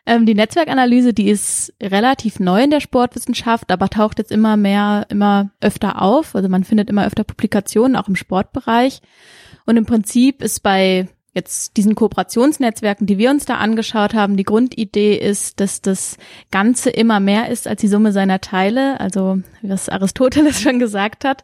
Ähm, 0.05 0.25
die 0.25 0.33
Netzwerkanalyse, 0.33 1.13
die 1.13 1.29
ist 1.29 1.73
relativ 1.81 2.39
neu 2.39 2.63
in 2.63 2.71
der 2.71 2.79
Sportwissenschaft, 2.79 3.71
aber 3.71 3.89
taucht 3.89 4.17
jetzt 4.17 4.31
immer 4.31 4.57
mehr, 4.57 5.05
immer 5.09 5.51
öfter 5.61 6.01
auf. 6.01 6.35
Also 6.35 6.49
man 6.49 6.63
findet 6.63 6.89
immer 6.89 7.05
öfter 7.05 7.23
Publikationen, 7.23 7.95
auch 7.95 8.07
im 8.07 8.15
Sportbereich. 8.15 9.01
Und 9.65 9.77
im 9.77 9.85
Prinzip 9.85 10.41
ist 10.41 10.63
bei 10.63 11.07
jetzt 11.33 11.77
diesen 11.77 11.95
Kooperationsnetzwerken, 11.95 13.07
die 13.07 13.17
wir 13.17 13.29
uns 13.29 13.45
da 13.45 13.55
angeschaut 13.55 14.13
haben, 14.13 14.35
die 14.35 14.43
Grundidee 14.43 15.15
ist, 15.15 15.59
dass 15.59 15.81
das 15.81 16.17
Ganze 16.51 16.89
immer 16.89 17.19
mehr 17.19 17.49
ist 17.49 17.67
als 17.67 17.79
die 17.79 17.87
Summe 17.87 18.11
seiner 18.11 18.41
Teile, 18.41 18.99
also 18.99 19.39
was 19.61 19.87
Aristoteles 19.87 20.61
schon 20.61 20.79
gesagt 20.79 21.23
hat. 21.23 21.43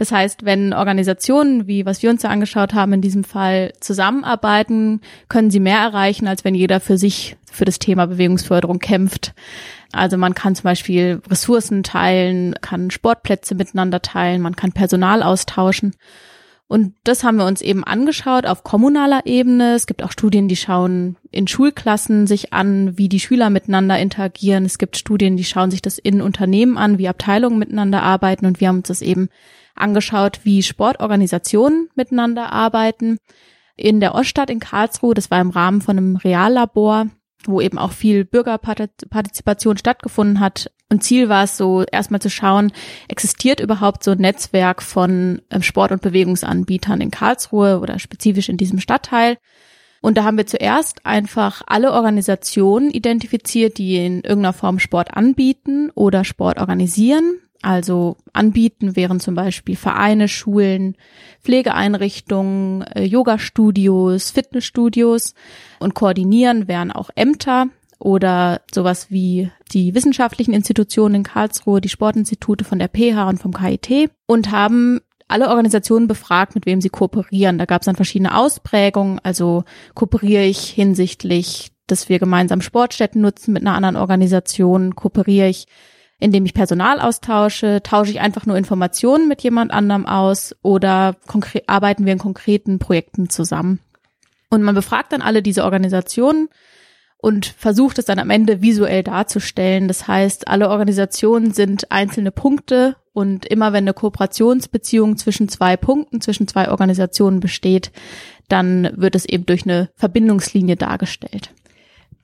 Das 0.00 0.12
heißt, 0.12 0.46
wenn 0.46 0.72
Organisationen, 0.72 1.66
wie 1.66 1.84
was 1.84 2.02
wir 2.02 2.08
uns 2.08 2.22
da 2.22 2.30
angeschaut 2.30 2.72
haben, 2.72 2.94
in 2.94 3.02
diesem 3.02 3.22
Fall 3.22 3.74
zusammenarbeiten, 3.80 5.02
können 5.28 5.50
sie 5.50 5.60
mehr 5.60 5.76
erreichen, 5.76 6.26
als 6.26 6.42
wenn 6.42 6.54
jeder 6.54 6.80
für 6.80 6.96
sich 6.96 7.36
für 7.44 7.66
das 7.66 7.78
Thema 7.78 8.06
Bewegungsförderung 8.06 8.78
kämpft. 8.78 9.34
Also 9.92 10.16
man 10.16 10.34
kann 10.34 10.54
zum 10.54 10.62
Beispiel 10.62 11.20
Ressourcen 11.28 11.82
teilen, 11.82 12.54
kann 12.62 12.90
Sportplätze 12.90 13.54
miteinander 13.54 14.00
teilen, 14.00 14.40
man 14.40 14.56
kann 14.56 14.72
Personal 14.72 15.22
austauschen. 15.22 15.94
Und 16.66 16.94
das 17.04 17.22
haben 17.22 17.36
wir 17.36 17.44
uns 17.44 17.60
eben 17.60 17.84
angeschaut 17.84 18.46
auf 18.46 18.64
kommunaler 18.64 19.26
Ebene. 19.26 19.74
Es 19.74 19.86
gibt 19.86 20.02
auch 20.02 20.12
Studien, 20.12 20.48
die 20.48 20.56
schauen 20.56 21.16
in 21.30 21.46
Schulklassen 21.46 22.26
sich 22.26 22.54
an, 22.54 22.96
wie 22.96 23.10
die 23.10 23.20
Schüler 23.20 23.50
miteinander 23.50 23.98
interagieren. 23.98 24.64
Es 24.64 24.78
gibt 24.78 24.96
Studien, 24.96 25.36
die 25.36 25.44
schauen 25.44 25.70
sich 25.70 25.82
das 25.82 25.98
in 25.98 26.22
Unternehmen 26.22 26.78
an, 26.78 26.96
wie 26.96 27.08
Abteilungen 27.08 27.58
miteinander 27.58 28.02
arbeiten. 28.02 28.46
Und 28.46 28.60
wir 28.60 28.68
haben 28.68 28.78
uns 28.78 28.88
das 28.88 29.02
eben 29.02 29.28
angeschaut, 29.80 30.40
wie 30.44 30.62
Sportorganisationen 30.62 31.88
miteinander 31.94 32.52
arbeiten. 32.52 33.18
In 33.76 34.00
der 34.00 34.14
Oststadt 34.14 34.50
in 34.50 34.60
Karlsruhe, 34.60 35.14
das 35.14 35.30
war 35.30 35.40
im 35.40 35.50
Rahmen 35.50 35.80
von 35.80 35.96
einem 35.96 36.16
Reallabor, 36.16 37.06
wo 37.44 37.60
eben 37.60 37.78
auch 37.78 37.92
viel 37.92 38.24
Bürgerpartizipation 38.24 39.78
stattgefunden 39.78 40.40
hat. 40.40 40.70
Und 40.90 41.04
Ziel 41.04 41.28
war 41.28 41.44
es 41.44 41.56
so, 41.56 41.84
erstmal 41.90 42.20
zu 42.20 42.30
schauen, 42.30 42.72
existiert 43.08 43.60
überhaupt 43.60 44.02
so 44.04 44.10
ein 44.10 44.18
Netzwerk 44.18 44.82
von 44.82 45.40
ähm, 45.50 45.62
Sport- 45.62 45.92
und 45.92 46.02
Bewegungsanbietern 46.02 47.00
in 47.00 47.10
Karlsruhe 47.10 47.78
oder 47.80 47.98
spezifisch 47.98 48.48
in 48.48 48.56
diesem 48.56 48.80
Stadtteil. 48.80 49.38
Und 50.02 50.16
da 50.16 50.24
haben 50.24 50.38
wir 50.38 50.46
zuerst 50.46 51.04
einfach 51.06 51.62
alle 51.66 51.92
Organisationen 51.92 52.90
identifiziert, 52.90 53.78
die 53.78 53.96
in 53.96 54.16
irgendeiner 54.16 54.52
Form 54.52 54.78
Sport 54.78 55.14
anbieten 55.14 55.90
oder 55.94 56.24
Sport 56.24 56.58
organisieren. 56.58 57.38
Also 57.62 58.16
anbieten 58.32 58.96
wären 58.96 59.20
zum 59.20 59.34
Beispiel 59.34 59.76
Vereine, 59.76 60.28
Schulen, 60.28 60.96
Pflegeeinrichtungen, 61.42 62.82
äh, 62.82 63.04
Yoga-Studios, 63.04 64.30
Fitnessstudios 64.30 65.34
und 65.78 65.94
koordinieren 65.94 66.68
wären 66.68 66.90
auch 66.90 67.10
Ämter 67.14 67.66
oder 67.98 68.62
sowas 68.72 69.10
wie 69.10 69.50
die 69.72 69.94
wissenschaftlichen 69.94 70.54
Institutionen 70.54 71.16
in 71.16 71.22
Karlsruhe, 71.22 71.82
die 71.82 71.90
Sportinstitute 71.90 72.64
von 72.64 72.78
der 72.78 72.88
PH 72.88 73.28
und 73.28 73.38
vom 73.38 73.52
KIT 73.52 74.10
und 74.26 74.50
haben 74.50 75.00
alle 75.28 75.48
Organisationen 75.48 76.08
befragt, 76.08 76.54
mit 76.54 76.66
wem 76.66 76.80
sie 76.80 76.88
kooperieren. 76.88 77.58
Da 77.58 77.66
gab 77.66 77.82
es 77.82 77.86
dann 77.86 77.94
verschiedene 77.94 78.36
Ausprägungen. 78.36 79.20
Also 79.22 79.64
kooperiere 79.94 80.44
ich 80.44 80.70
hinsichtlich, 80.70 81.72
dass 81.86 82.08
wir 82.08 82.18
gemeinsam 82.18 82.62
Sportstätten 82.62 83.20
nutzen 83.20 83.52
mit 83.52 83.62
einer 83.62 83.74
anderen 83.74 83.96
Organisation, 83.96 84.96
kooperiere 84.96 85.48
ich 85.48 85.66
indem 86.20 86.44
ich 86.44 86.54
Personal 86.54 87.00
austausche, 87.00 87.82
tausche 87.82 88.12
ich 88.12 88.20
einfach 88.20 88.46
nur 88.46 88.56
Informationen 88.56 89.26
mit 89.26 89.42
jemand 89.42 89.72
anderem 89.72 90.06
aus 90.06 90.54
oder 90.62 91.16
arbeiten 91.66 92.04
wir 92.04 92.12
in 92.12 92.18
konkreten 92.18 92.78
Projekten 92.78 93.30
zusammen. 93.30 93.80
Und 94.50 94.62
man 94.62 94.74
befragt 94.74 95.12
dann 95.12 95.22
alle 95.22 95.42
diese 95.42 95.64
Organisationen 95.64 96.48
und 97.16 97.46
versucht 97.46 97.98
es 97.98 98.04
dann 98.04 98.18
am 98.18 98.30
Ende 98.30 98.62
visuell 98.62 99.02
darzustellen. 99.02 99.88
Das 99.88 100.08
heißt, 100.08 100.48
alle 100.48 100.68
Organisationen 100.68 101.52
sind 101.52 101.90
einzelne 101.90 102.30
Punkte 102.30 102.96
und 103.12 103.46
immer 103.46 103.72
wenn 103.72 103.84
eine 103.84 103.94
Kooperationsbeziehung 103.94 105.16
zwischen 105.16 105.48
zwei 105.48 105.76
Punkten, 105.76 106.20
zwischen 106.20 106.48
zwei 106.48 106.70
Organisationen 106.70 107.40
besteht, 107.40 107.92
dann 108.48 108.90
wird 108.96 109.14
es 109.14 109.24
eben 109.24 109.46
durch 109.46 109.64
eine 109.64 109.90
Verbindungslinie 109.96 110.76
dargestellt. 110.76 111.52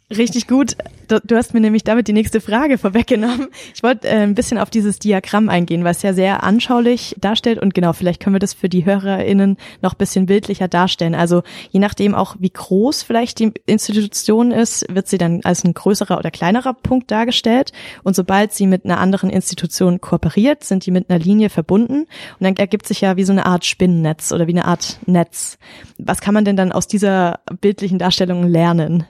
Richtig 0.09 0.47
gut. 0.47 0.77
Du 1.09 1.37
hast 1.37 1.53
mir 1.53 1.61
nämlich 1.61 1.83
damit 1.83 2.07
die 2.07 2.13
nächste 2.13 2.41
Frage 2.41 2.79
vorweggenommen. 2.79 3.49
Ich 3.75 3.83
wollte 3.83 4.07
äh, 4.07 4.23
ein 4.23 4.37
bisschen 4.37 4.57
auf 4.57 4.71
dieses 4.71 5.01
Diagramm 5.01 5.49
eingehen, 5.49 5.83
was 5.83 6.03
ja 6.03 6.13
sehr 6.13 6.45
anschaulich 6.45 7.17
darstellt. 7.19 7.59
Und 7.59 7.75
genau, 7.75 7.93
vielleicht 7.93 8.23
können 8.23 8.35
wir 8.35 8.41
das 8.41 8.55
für 8.55 8.69
die 8.69 8.85
HörerInnen 8.85 9.57
noch 9.83 9.95
ein 9.95 9.99
bisschen 9.99 10.27
bildlicher 10.27 10.69
darstellen. 10.69 11.17
Also 11.17 11.43
je 11.71 11.81
nachdem 11.81 12.15
auch, 12.15 12.37
wie 12.39 12.51
groß 12.51 13.03
vielleicht 13.03 13.41
die 13.41 13.53
Institution 13.67 14.53
ist, 14.53 14.87
wird 14.89 15.09
sie 15.09 15.19
dann 15.19 15.41
als 15.43 15.65
ein 15.65 15.75
größerer 15.75 16.19
oder 16.19 16.31
kleinerer 16.31 16.75
Punkt 16.75 17.11
dargestellt. 17.11 17.73
Und 18.05 18.15
sobald 18.15 18.53
sie 18.53 18.69
mit 18.69 18.85
einer 18.85 18.99
anderen 18.99 19.31
Institution 19.31 20.01
kooperiert, 20.01 20.63
sind 20.63 20.87
die 20.87 20.93
mit 20.93 21.11
einer 21.11 21.19
Linie 21.19 21.51
verbunden. 21.51 22.03
Und 22.03 22.09
dann 22.41 22.55
ergibt 22.55 22.87
sich 22.87 23.01
ja 23.01 23.17
wie 23.17 23.25
so 23.25 23.33
eine 23.33 23.47
Art 23.47 23.65
Spinnennetz 23.65 24.31
oder 24.31 24.47
wie 24.47 24.53
eine 24.53 24.67
Art 24.67 25.01
Netz. 25.07 25.59
Was 25.99 26.21
kann 26.21 26.35
man 26.35 26.45
denn 26.45 26.57
dann 26.57 26.71
aus 26.71 26.87
dieser 26.87 27.41
bildlichen 27.61 27.99
Darstellung 27.99 28.47
lernen? 28.47 29.05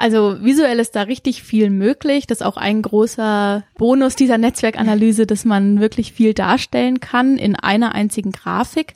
Also 0.00 0.42
visuell 0.42 0.78
ist 0.78 0.96
da 0.96 1.02
richtig 1.02 1.42
viel 1.42 1.68
möglich. 1.68 2.26
Das 2.26 2.40
ist 2.40 2.46
auch 2.46 2.56
ein 2.56 2.80
großer 2.80 3.64
Bonus 3.76 4.16
dieser 4.16 4.38
Netzwerkanalyse, 4.38 5.26
dass 5.26 5.44
man 5.44 5.78
wirklich 5.78 6.14
viel 6.14 6.32
darstellen 6.32 7.00
kann 7.00 7.36
in 7.36 7.54
einer 7.54 7.94
einzigen 7.94 8.32
Grafik. 8.32 8.94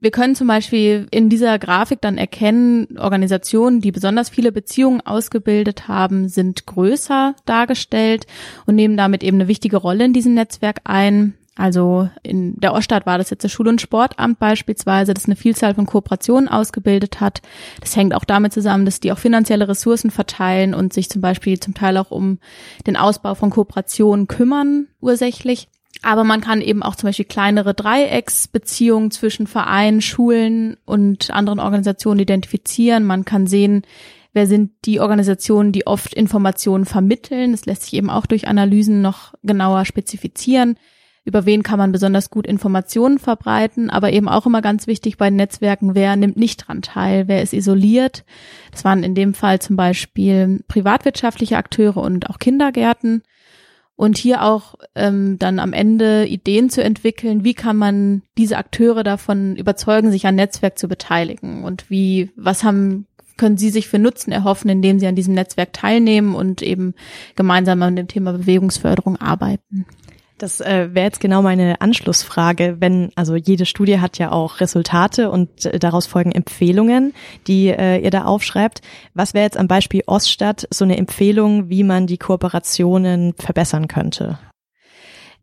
Wir 0.00 0.10
können 0.10 0.34
zum 0.34 0.46
Beispiel 0.46 1.06
in 1.10 1.28
dieser 1.28 1.58
Grafik 1.58 2.00
dann 2.00 2.16
erkennen, 2.16 2.96
Organisationen, 2.96 3.82
die 3.82 3.92
besonders 3.92 4.30
viele 4.30 4.50
Beziehungen 4.50 5.02
ausgebildet 5.02 5.88
haben, 5.88 6.30
sind 6.30 6.64
größer 6.64 7.34
dargestellt 7.44 8.26
und 8.64 8.76
nehmen 8.76 8.96
damit 8.96 9.22
eben 9.22 9.36
eine 9.36 9.48
wichtige 9.48 9.76
Rolle 9.76 10.06
in 10.06 10.14
diesem 10.14 10.32
Netzwerk 10.32 10.80
ein. 10.84 11.34
Also 11.56 12.08
in 12.22 12.58
der 12.60 12.72
Oststadt 12.72 13.06
war 13.06 13.18
das 13.18 13.30
jetzt 13.30 13.44
das 13.44 13.52
Schul- 13.52 13.68
und 13.68 13.80
Sportamt 13.80 14.38
beispielsweise, 14.38 15.14
das 15.14 15.26
eine 15.26 15.36
Vielzahl 15.36 15.74
von 15.74 15.84
Kooperationen 15.84 16.48
ausgebildet 16.48 17.20
hat. 17.20 17.42
Das 17.80 17.96
hängt 17.96 18.14
auch 18.14 18.24
damit 18.24 18.52
zusammen, 18.52 18.84
dass 18.84 19.00
die 19.00 19.12
auch 19.12 19.18
finanzielle 19.18 19.68
Ressourcen 19.68 20.10
verteilen 20.10 20.74
und 20.74 20.92
sich 20.92 21.10
zum 21.10 21.20
Beispiel 21.20 21.58
zum 21.58 21.74
Teil 21.74 21.96
auch 21.96 22.10
um 22.10 22.38
den 22.86 22.96
Ausbau 22.96 23.34
von 23.34 23.50
Kooperationen 23.50 24.28
kümmern, 24.28 24.86
ursächlich. 25.00 25.68
Aber 26.02 26.24
man 26.24 26.40
kann 26.40 26.62
eben 26.62 26.82
auch 26.82 26.94
zum 26.94 27.08
Beispiel 27.08 27.26
kleinere 27.26 27.74
Dreiecksbeziehungen 27.74 29.10
zwischen 29.10 29.46
Vereinen, 29.46 30.00
Schulen 30.00 30.76
und 30.86 31.30
anderen 31.30 31.58
Organisationen 31.58 32.20
identifizieren. 32.20 33.04
Man 33.04 33.24
kann 33.24 33.46
sehen, 33.48 33.82
wer 34.32 34.46
sind 34.46 34.70
die 34.86 35.00
Organisationen, 35.00 35.72
die 35.72 35.86
oft 35.86 36.14
Informationen 36.14 36.86
vermitteln. 36.86 37.50
Das 37.50 37.66
lässt 37.66 37.82
sich 37.82 37.94
eben 37.94 38.08
auch 38.08 38.24
durch 38.24 38.48
Analysen 38.48 39.02
noch 39.02 39.34
genauer 39.42 39.84
spezifizieren 39.84 40.76
über 41.24 41.44
wen 41.44 41.62
kann 41.62 41.78
man 41.78 41.92
besonders 41.92 42.30
gut 42.30 42.46
Informationen 42.46 43.18
verbreiten, 43.18 43.90
aber 43.90 44.12
eben 44.12 44.28
auch 44.28 44.46
immer 44.46 44.62
ganz 44.62 44.86
wichtig 44.86 45.18
bei 45.18 45.30
Netzwerken, 45.30 45.94
wer 45.94 46.16
nimmt 46.16 46.36
nicht 46.36 46.66
dran 46.66 46.82
teil, 46.82 47.28
wer 47.28 47.42
ist 47.42 47.52
isoliert. 47.52 48.24
Das 48.72 48.84
waren 48.84 49.02
in 49.02 49.14
dem 49.14 49.34
Fall 49.34 49.60
zum 49.60 49.76
Beispiel 49.76 50.64
privatwirtschaftliche 50.66 51.56
Akteure 51.56 51.98
und 51.98 52.30
auch 52.30 52.38
Kindergärten. 52.38 53.22
Und 53.96 54.16
hier 54.16 54.42
auch 54.42 54.76
ähm, 54.94 55.38
dann 55.38 55.58
am 55.58 55.74
Ende 55.74 56.24
Ideen 56.26 56.70
zu 56.70 56.82
entwickeln, 56.82 57.44
wie 57.44 57.52
kann 57.52 57.76
man 57.76 58.22
diese 58.38 58.56
Akteure 58.56 59.04
davon 59.04 59.56
überzeugen, 59.56 60.10
sich 60.10 60.26
an 60.26 60.36
Netzwerk 60.36 60.78
zu 60.78 60.88
beteiligen 60.88 61.64
und 61.64 61.90
wie, 61.90 62.30
was 62.34 62.64
haben 62.64 63.06
können 63.36 63.56
Sie 63.56 63.70
sich 63.70 63.88
für 63.88 63.98
Nutzen 63.98 64.32
erhoffen, 64.32 64.70
indem 64.70 64.98
Sie 64.98 65.06
an 65.06 65.16
diesem 65.16 65.34
Netzwerk 65.34 65.72
teilnehmen 65.72 66.34
und 66.34 66.60
eben 66.60 66.94
gemeinsam 67.36 67.82
an 67.82 67.96
dem 67.96 68.06
Thema 68.06 68.32
Bewegungsförderung 68.32 69.16
arbeiten. 69.16 69.86
Das 70.40 70.62
äh, 70.62 70.88
wäre 70.94 71.04
jetzt 71.04 71.20
genau 71.20 71.42
meine 71.42 71.82
Anschlussfrage, 71.82 72.76
wenn, 72.80 73.10
also 73.14 73.36
jede 73.36 73.66
Studie 73.66 74.00
hat 74.00 74.16
ja 74.16 74.32
auch 74.32 74.60
Resultate 74.60 75.30
und 75.30 75.66
äh, 75.66 75.78
daraus 75.78 76.06
folgen 76.06 76.32
Empfehlungen, 76.32 77.12
die 77.46 77.66
äh, 77.68 77.98
ihr 77.98 78.10
da 78.10 78.24
aufschreibt. 78.24 78.80
Was 79.12 79.34
wäre 79.34 79.44
jetzt 79.44 79.58
am 79.58 79.68
Beispiel 79.68 80.02
Oststadt 80.06 80.66
so 80.70 80.86
eine 80.86 80.96
Empfehlung, 80.96 81.68
wie 81.68 81.84
man 81.84 82.06
die 82.06 82.16
Kooperationen 82.16 83.34
verbessern 83.34 83.86
könnte? 83.86 84.38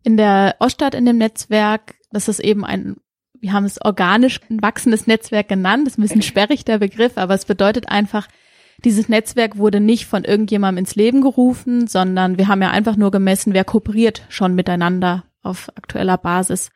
In 0.01 0.17
der 0.17 0.55
Oststadt 0.57 0.95
in 0.95 1.05
dem 1.05 1.19
Netzwerk, 1.19 1.93
das 2.11 2.27
ist 2.27 2.39
eben 2.39 2.65
ein 2.65 2.95
wir 3.39 3.53
haben 3.53 3.65
es 3.65 3.79
organisch 3.79 4.41
wachsendes 4.49 5.05
Netzwerk 5.05 5.47
genannt. 5.47 5.85
Das 5.85 5.93
ist 5.93 5.99
ein 5.99 6.01
bisschen 6.01 6.23
sperrig, 6.23 6.65
der 6.65 6.79
Begriff, 6.79 7.19
aber 7.19 7.35
es 7.35 7.45
bedeutet 7.45 7.87
einfach, 7.87 8.27
dieses 8.85 9.09
Netzwerk 9.09 9.57
wurde 9.57 9.79
nicht 9.79 10.05
von 10.05 10.23
irgendjemandem 10.23 10.83
ins 10.83 10.95
Leben 10.95 11.21
gerufen, 11.21 11.87
sondern 11.87 12.37
wir 12.37 12.47
haben 12.47 12.61
ja 12.61 12.71
einfach 12.71 12.95
nur 12.95 13.11
gemessen, 13.11 13.53
wer 13.53 13.63
kooperiert 13.63 14.23
schon 14.29 14.55
miteinander 14.55 15.23
auf 15.41 15.69
aktueller 15.75 16.17
Basis. 16.17 16.69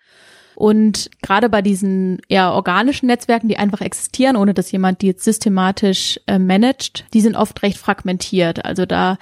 Und 0.55 1.10
gerade 1.22 1.50
bei 1.50 1.62
diesen 1.62 2.20
eher 2.27 2.53
organischen 2.53 3.08
Netzwerken, 3.08 3.48
die 3.48 3.58
einfach 3.58 3.81
existieren, 3.81 4.36
ohne 4.36 4.53
dass 4.53 4.72
jemand 4.72 5.01
die 5.01 5.08
jetzt 5.08 5.24
systematisch 5.24 6.20
äh, 6.27 6.39
managt, 6.39 7.05
die 7.13 7.22
sind 7.22 7.36
oft 7.36 7.63
recht 7.63 7.77
fragmentiert. 7.77 8.65
Also 8.65 8.86
da 8.86 9.17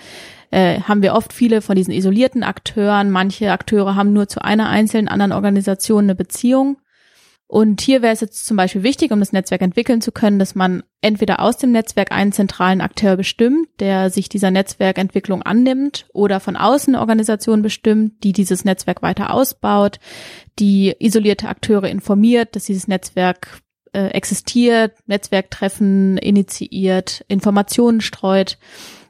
äh, 0.52 0.82
haben 0.82 1.02
wir 1.02 1.14
oft 1.14 1.32
viele 1.32 1.62
von 1.62 1.76
diesen 1.76 1.94
isolierten 1.94 2.44
Akteuren. 2.44 3.12
Manche 3.12 3.52
Akteure 3.52 3.96
haben 3.96 4.14
nur 4.14 4.28
zu 4.28 4.44
einer 4.44 4.70
einzelnen 4.70 5.08
anderen 5.08 5.32
Organisation 5.32 6.06
eine 6.06 6.16
Beziehung. 6.16 6.78
Und 7.51 7.82
hier 7.82 8.03
wäre 8.03 8.13
es 8.13 8.22
jetzt 8.22 8.46
zum 8.46 8.58
Beispiel 8.58 8.84
wichtig, 8.84 9.12
um 9.12 9.18
das 9.18 9.32
Netzwerk 9.32 9.63
entwickeln 9.63 10.01
zu 10.01 10.12
können, 10.12 10.38
dass 10.38 10.53
man 10.53 10.84
entweder 11.01 11.39
aus 11.39 11.58
dem 11.58 11.72
Netzwerk 11.72 12.12
einen 12.12 12.32
zentralen 12.32 12.79
Akteur 12.79 13.18
bestimmt, 13.18 13.68
der 13.79 14.12
sich 14.12 14.29
dieser 14.29 14.51
Netzwerkentwicklung 14.51 15.41
annimmt, 15.41 16.06
oder 16.13 16.39
von 16.39 16.56
außen 16.56 16.94
eine 16.94 17.01
Organisation 17.01 17.63
bestimmt, 17.63 18.24
die 18.24 18.34
dieses 18.34 18.65
Netzwerk 18.65 19.01
weiter 19.01 19.34
ausbaut, 19.34 20.00
die 20.60 20.96
isolierte 21.00 21.50
Akteure 21.50 21.86
informiert, 21.86 22.56
dass 22.56 22.65
dieses 22.65 22.88
Netzwerk 22.88 23.62
äh, 23.94 24.10
existiert, 24.10 24.94
Netzwerktreffen 25.08 26.20
initiiert, 26.20 27.25
Informationen 27.29 28.01
streut. 28.01 28.60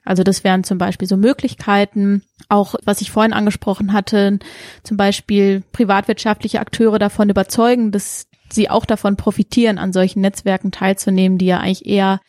Also 0.06 0.24
das 0.24 0.46
wären 0.46 0.64
zum 0.64 0.78
Beispiel 0.78 1.10
so 1.10 1.18
Möglichkeiten, 1.18 2.24
auch 2.48 2.76
was 2.86 3.02
ich 3.02 3.12
vorhin 3.12 3.34
angesprochen 3.34 3.92
hatte, 3.92 4.40
zum 4.84 4.96
Beispiel 4.96 5.62
privatwirtschaftliche 5.74 6.62
Akteure 6.62 7.00
davon 7.00 7.30
überzeugen, 7.30 7.92
dass 7.92 8.29
sie 8.54 8.70
auch 8.70 8.86
davon 8.86 9.16
profitieren, 9.16 9.78
an 9.78 9.94
solchen 9.94 10.22
Netzwerken 10.22 10.72
teilzunehmen, 10.72 11.38
die 11.38 11.48
ja 11.48 11.60
eigentlich 11.60 11.86
eher 11.86 12.20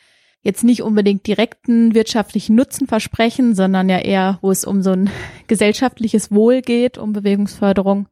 jetzt 0.43 0.63
nicht 0.63 0.81
unbedingt 0.81 1.27
direkten 1.27 1.93
wirtschaftlichen 1.93 2.55
Nutzen 2.55 2.87
versprechen, 2.87 3.53
sondern 3.53 3.89
ja 3.89 3.99
eher, 3.99 4.39
wo 4.41 4.49
es 4.51 4.65
um 4.65 4.81
so 4.81 4.91
ein 4.91 5.09
gesellschaftliches 5.47 6.31
Wohl 6.31 6.61
geht, 6.61 6.97
um 6.97 7.13
Bewegungsförderung. 7.13 8.07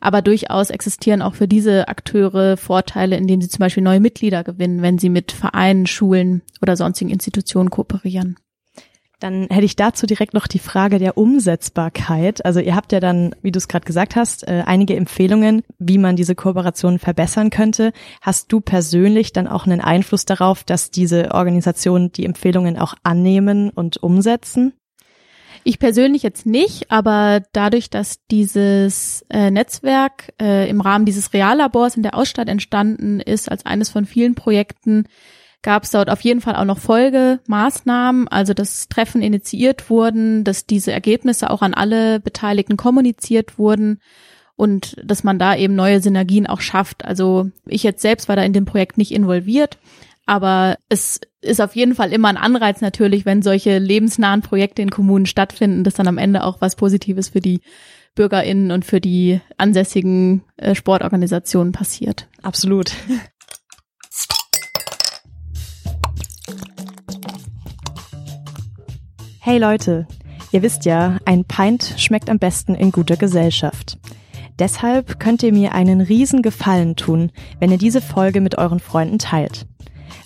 Aber 0.00 0.22
durchaus 0.22 0.70
existieren 0.70 1.22
auch 1.22 1.34
für 1.34 1.48
diese 1.48 1.88
Akteure 1.88 2.56
Vorteile, 2.56 3.16
indem 3.16 3.40
sie 3.40 3.48
zum 3.48 3.60
Beispiel 3.60 3.82
neue 3.82 4.00
Mitglieder 4.00 4.44
gewinnen, 4.44 4.82
wenn 4.82 4.98
sie 4.98 5.08
mit 5.08 5.32
Vereinen, 5.32 5.86
Schulen 5.86 6.42
oder 6.62 6.76
sonstigen 6.76 7.10
Institutionen 7.10 7.70
kooperieren. 7.70 8.36
Dann 9.18 9.46
hätte 9.48 9.64
ich 9.64 9.76
dazu 9.76 10.06
direkt 10.06 10.34
noch 10.34 10.46
die 10.46 10.58
Frage 10.58 10.98
der 10.98 11.16
Umsetzbarkeit. 11.16 12.44
Also 12.44 12.60
ihr 12.60 12.76
habt 12.76 12.92
ja 12.92 13.00
dann, 13.00 13.34
wie 13.40 13.50
du 13.50 13.58
es 13.58 13.66
gerade 13.66 13.86
gesagt 13.86 14.14
hast, 14.14 14.46
äh, 14.46 14.62
einige 14.66 14.94
Empfehlungen, 14.94 15.62
wie 15.78 15.96
man 15.96 16.16
diese 16.16 16.34
Kooperation 16.34 16.98
verbessern 16.98 17.48
könnte. 17.48 17.92
Hast 18.20 18.52
du 18.52 18.60
persönlich 18.60 19.32
dann 19.32 19.48
auch 19.48 19.64
einen 19.64 19.80
Einfluss 19.80 20.26
darauf, 20.26 20.64
dass 20.64 20.90
diese 20.90 21.32
Organisationen 21.32 22.12
die 22.12 22.26
Empfehlungen 22.26 22.78
auch 22.78 22.94
annehmen 23.04 23.70
und 23.70 24.02
umsetzen? 24.02 24.74
Ich 25.64 25.78
persönlich 25.78 26.22
jetzt 26.22 26.46
nicht, 26.46 26.92
aber 26.92 27.42
dadurch, 27.52 27.90
dass 27.90 28.24
dieses 28.30 29.24
äh, 29.30 29.50
Netzwerk 29.50 30.32
äh, 30.40 30.68
im 30.68 30.80
Rahmen 30.80 31.06
dieses 31.06 31.32
Reallabors 31.32 31.96
in 31.96 32.04
der 32.04 32.14
Ausstadt 32.14 32.48
entstanden 32.48 33.18
ist, 33.18 33.50
als 33.50 33.66
eines 33.66 33.88
von 33.88 34.04
vielen 34.04 34.36
Projekten, 34.36 35.06
gab 35.62 35.84
es 35.84 35.90
dort 35.90 36.10
auf 36.10 36.20
jeden 36.20 36.40
Fall 36.40 36.56
auch 36.56 36.64
noch 36.64 36.78
Folgemaßnahmen, 36.78 38.28
also 38.28 38.54
dass 38.54 38.88
Treffen 38.88 39.22
initiiert 39.22 39.90
wurden, 39.90 40.44
dass 40.44 40.66
diese 40.66 40.92
Ergebnisse 40.92 41.50
auch 41.50 41.62
an 41.62 41.74
alle 41.74 42.20
Beteiligten 42.20 42.76
kommuniziert 42.76 43.58
wurden 43.58 44.00
und 44.54 44.96
dass 45.04 45.24
man 45.24 45.38
da 45.38 45.56
eben 45.56 45.74
neue 45.74 46.00
Synergien 46.00 46.46
auch 46.46 46.60
schafft. 46.60 47.04
Also 47.04 47.50
ich 47.66 47.82
jetzt 47.82 48.02
selbst 48.02 48.28
war 48.28 48.36
da 48.36 48.42
in 48.42 48.52
dem 48.52 48.64
Projekt 48.64 48.96
nicht 48.96 49.12
involviert, 49.12 49.78
aber 50.24 50.76
es 50.88 51.20
ist 51.40 51.60
auf 51.60 51.76
jeden 51.76 51.94
Fall 51.94 52.12
immer 52.12 52.28
ein 52.28 52.36
Anreiz 52.36 52.80
natürlich, 52.80 53.24
wenn 53.24 53.42
solche 53.42 53.78
lebensnahen 53.78 54.42
Projekte 54.42 54.82
in 54.82 54.90
Kommunen 54.90 55.26
stattfinden, 55.26 55.84
dass 55.84 55.94
dann 55.94 56.08
am 56.08 56.18
Ende 56.18 56.44
auch 56.44 56.60
was 56.60 56.76
Positives 56.76 57.28
für 57.28 57.40
die 57.40 57.60
BürgerInnen 58.16 58.72
und 58.72 58.84
für 58.84 59.00
die 59.00 59.40
ansässigen 59.56 60.42
äh, 60.56 60.74
Sportorganisationen 60.74 61.72
passiert. 61.72 62.28
Absolut. 62.42 62.92
Hey 69.46 69.58
Leute, 69.58 70.08
ihr 70.50 70.62
wisst 70.62 70.86
ja, 70.86 71.18
ein 71.24 71.44
Pint 71.44 71.94
schmeckt 71.98 72.30
am 72.30 72.40
besten 72.40 72.74
in 72.74 72.90
guter 72.90 73.16
Gesellschaft. 73.16 73.96
Deshalb 74.58 75.20
könnt 75.20 75.44
ihr 75.44 75.52
mir 75.52 75.72
einen 75.72 76.00
riesen 76.00 76.42
Gefallen 76.42 76.96
tun, 76.96 77.30
wenn 77.60 77.70
ihr 77.70 77.78
diese 77.78 78.00
Folge 78.00 78.40
mit 78.40 78.58
euren 78.58 78.80
Freunden 78.80 79.20
teilt. 79.20 79.68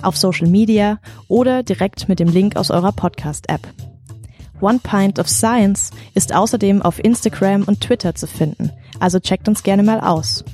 Auf 0.00 0.16
Social 0.16 0.48
Media 0.48 1.00
oder 1.28 1.62
direkt 1.62 2.08
mit 2.08 2.18
dem 2.18 2.28
Link 2.28 2.56
aus 2.56 2.70
eurer 2.70 2.92
Podcast-App. 2.92 3.60
One 4.62 4.80
Pint 4.82 5.18
of 5.18 5.28
Science 5.28 5.90
ist 6.14 6.34
außerdem 6.34 6.80
auf 6.80 6.98
Instagram 6.98 7.64
und 7.64 7.82
Twitter 7.82 8.14
zu 8.14 8.26
finden, 8.26 8.70
also 9.00 9.20
checkt 9.20 9.48
uns 9.48 9.62
gerne 9.62 9.82
mal 9.82 10.00
aus. 10.00 10.46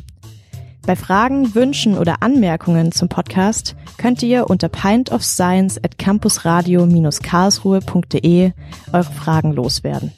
Bei 0.86 0.94
Fragen, 0.94 1.54
Wünschen 1.56 1.98
oder 1.98 2.22
Anmerkungen 2.22 2.92
zum 2.92 3.08
Podcast 3.08 3.74
könnt 3.98 4.22
ihr 4.22 4.48
unter 4.48 4.68
pintofscience 4.68 5.82
at 5.82 5.98
campusradio-karlsruhe.de 5.98 8.52
eure 8.92 9.02
Fragen 9.02 9.52
loswerden. 9.52 10.12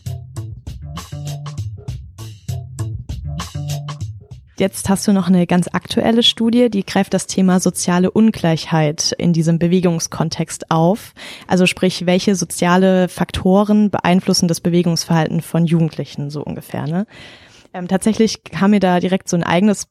Jetzt 4.58 4.90
hast 4.90 5.08
du 5.08 5.14
noch 5.14 5.28
eine 5.28 5.46
ganz 5.46 5.68
aktuelle 5.72 6.22
Studie, 6.22 6.68
die 6.68 6.84
greift 6.84 7.14
das 7.14 7.26
Thema 7.26 7.60
soziale 7.60 8.10
Ungleichheit 8.10 9.14
in 9.16 9.32
diesem 9.32 9.58
Bewegungskontext 9.58 10.70
auf. 10.70 11.14
Also 11.46 11.64
sprich, 11.64 12.04
welche 12.04 12.34
soziale 12.34 13.08
Faktoren 13.08 13.88
beeinflussen 13.88 14.48
das 14.48 14.60
Bewegungsverhalten 14.60 15.40
von 15.40 15.64
Jugendlichen 15.64 16.28
so 16.28 16.42
ungefähr. 16.42 16.86
Ne? 16.86 17.06
Ähm, 17.72 17.88
tatsächlich 17.88 18.44
kam 18.44 18.72
mir 18.72 18.80
da 18.80 19.00
direkt 19.00 19.30
so 19.30 19.36
ein 19.36 19.44
eigenes 19.44 19.86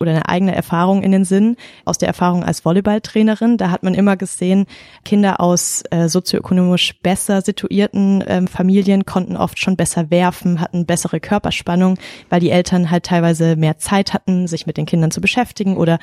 Oder 0.00 0.12
eine 0.12 0.28
eigene 0.28 0.54
Erfahrung 0.54 1.02
in 1.02 1.12
den 1.12 1.24
Sinn 1.24 1.56
aus 1.84 1.98
der 1.98 2.08
Erfahrung 2.08 2.44
als 2.44 2.64
Volleyballtrainerin. 2.64 3.56
Da 3.56 3.70
hat 3.70 3.82
man 3.82 3.94
immer 3.94 4.16
gesehen, 4.16 4.66
Kinder 5.04 5.40
aus 5.40 5.82
äh, 5.90 6.08
sozioökonomisch 6.08 7.00
besser 7.02 7.40
situierten 7.42 8.22
ähm, 8.26 8.46
Familien 8.46 9.04
konnten 9.04 9.36
oft 9.36 9.58
schon 9.58 9.76
besser 9.76 10.10
werfen, 10.10 10.60
hatten 10.60 10.86
bessere 10.86 11.20
Körperspannung, 11.20 11.98
weil 12.28 12.40
die 12.40 12.50
Eltern 12.50 12.90
halt 12.90 13.04
teilweise 13.04 13.56
mehr 13.56 13.78
Zeit 13.78 14.12
hatten, 14.14 14.46
sich 14.46 14.66
mit 14.66 14.76
den 14.76 14.86
Kindern 14.86 15.10
zu 15.10 15.20
beschäftigen 15.20 15.76
oder 15.76 15.98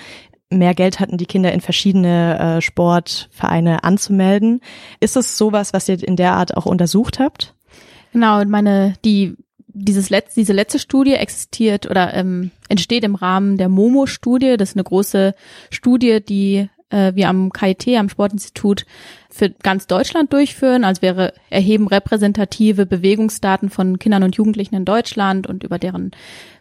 mehr 0.50 0.74
Geld 0.74 1.00
hatten, 1.00 1.18
die 1.18 1.26
Kinder 1.26 1.52
in 1.52 1.62
verschiedene 1.62 2.58
äh, 2.58 2.62
Sportvereine 2.62 3.84
anzumelden. 3.84 4.62
Ist 5.00 5.16
es 5.16 5.38
sowas, 5.38 5.74
was 5.74 5.88
ihr 5.88 6.02
in 6.02 6.16
der 6.16 6.34
Art 6.34 6.58
auch 6.58 6.66
untersucht 6.66 7.20
habt? 7.20 7.54
Genau, 8.12 8.44
meine, 8.46 8.96
die 9.06 9.36
dieses 9.80 10.10
letzte, 10.10 10.40
diese 10.40 10.54
letzte 10.54 10.80
Studie 10.80 11.14
existiert 11.14 11.90
oder 11.90 12.14
ähm, 12.14 12.52
entsteht 12.68 13.04
im 13.04 13.16
Rahmen 13.16 13.58
der 13.58 13.70
Momo-Studie. 13.70 14.58
Das 14.58 14.70
ist 14.70 14.76
eine 14.76 14.84
große 14.84 15.34
Studie, 15.70 16.20
die 16.22 16.70
äh, 16.90 17.14
wir 17.16 17.30
am 17.30 17.52
KIT, 17.52 17.88
am 17.90 18.10
Sportinstitut, 18.10 18.86
für 19.30 19.50
ganz 19.50 19.88
Deutschland 19.88 20.34
durchführen. 20.34 20.84
Also 20.84 21.02
wir 21.02 21.34
erheben 21.50 21.88
repräsentative 21.88 22.86
Bewegungsdaten 22.86 23.70
von 23.70 24.00
Kindern 24.00 24.24
und 24.24 24.36
Jugendlichen 24.36 24.76
in 24.76 24.86
Deutschland 24.86 25.48
und 25.48 25.64
über 25.64 25.80
deren 25.80 26.12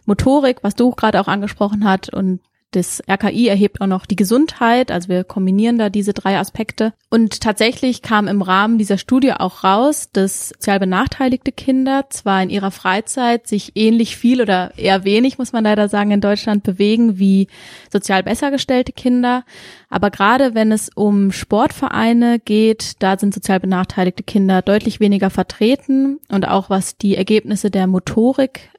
Motorik, 0.05 0.57
was 0.61 0.75
du 0.75 0.91
gerade 0.91 1.19
auch 1.19 1.27
angesprochen 1.27 1.83
hast, 1.83 2.13
und 2.13 2.39
das 2.71 3.01
RKI 3.09 3.47
erhebt 3.47 3.81
auch 3.81 3.87
noch 3.87 4.05
die 4.05 4.15
Gesundheit, 4.15 4.91
also 4.91 5.09
wir 5.09 5.23
kombinieren 5.23 5.77
da 5.77 5.89
diese 5.89 6.13
drei 6.13 6.37
Aspekte. 6.37 6.93
Und 7.09 7.41
tatsächlich 7.41 8.01
kam 8.01 8.27
im 8.27 8.41
Rahmen 8.41 8.77
dieser 8.77 8.97
Studie 8.97 9.33
auch 9.33 9.63
raus, 9.63 10.09
dass 10.13 10.49
sozial 10.49 10.79
benachteiligte 10.79 11.51
Kinder 11.51 12.05
zwar 12.09 12.43
in 12.43 12.49
ihrer 12.49 12.71
Freizeit 12.71 13.47
sich 13.47 13.71
ähnlich 13.75 14.17
viel 14.17 14.41
oder 14.41 14.77
eher 14.77 15.03
wenig, 15.03 15.37
muss 15.37 15.51
man 15.51 15.63
leider 15.63 15.89
sagen, 15.89 16.11
in 16.11 16.21
Deutschland 16.21 16.63
bewegen 16.63 17.17
wie 17.17 17.47
sozial 17.91 18.23
besser 18.23 18.51
gestellte 18.51 18.91
Kinder, 18.91 19.43
aber 19.89 20.11
gerade 20.11 20.53
wenn 20.53 20.71
es 20.71 20.89
um 20.93 21.31
Sportvereine 21.31 22.39
geht, 22.39 22.93
da 22.99 23.17
sind 23.17 23.33
sozial 23.33 23.59
benachteiligte 23.59 24.23
Kinder 24.23 24.61
deutlich 24.61 24.99
weniger 24.99 25.31
vertreten. 25.31 26.19
Und 26.29 26.47
auch 26.47 26.69
was 26.69 26.97
die 26.97 27.15
Ergebnisse 27.15 27.71
der 27.71 27.87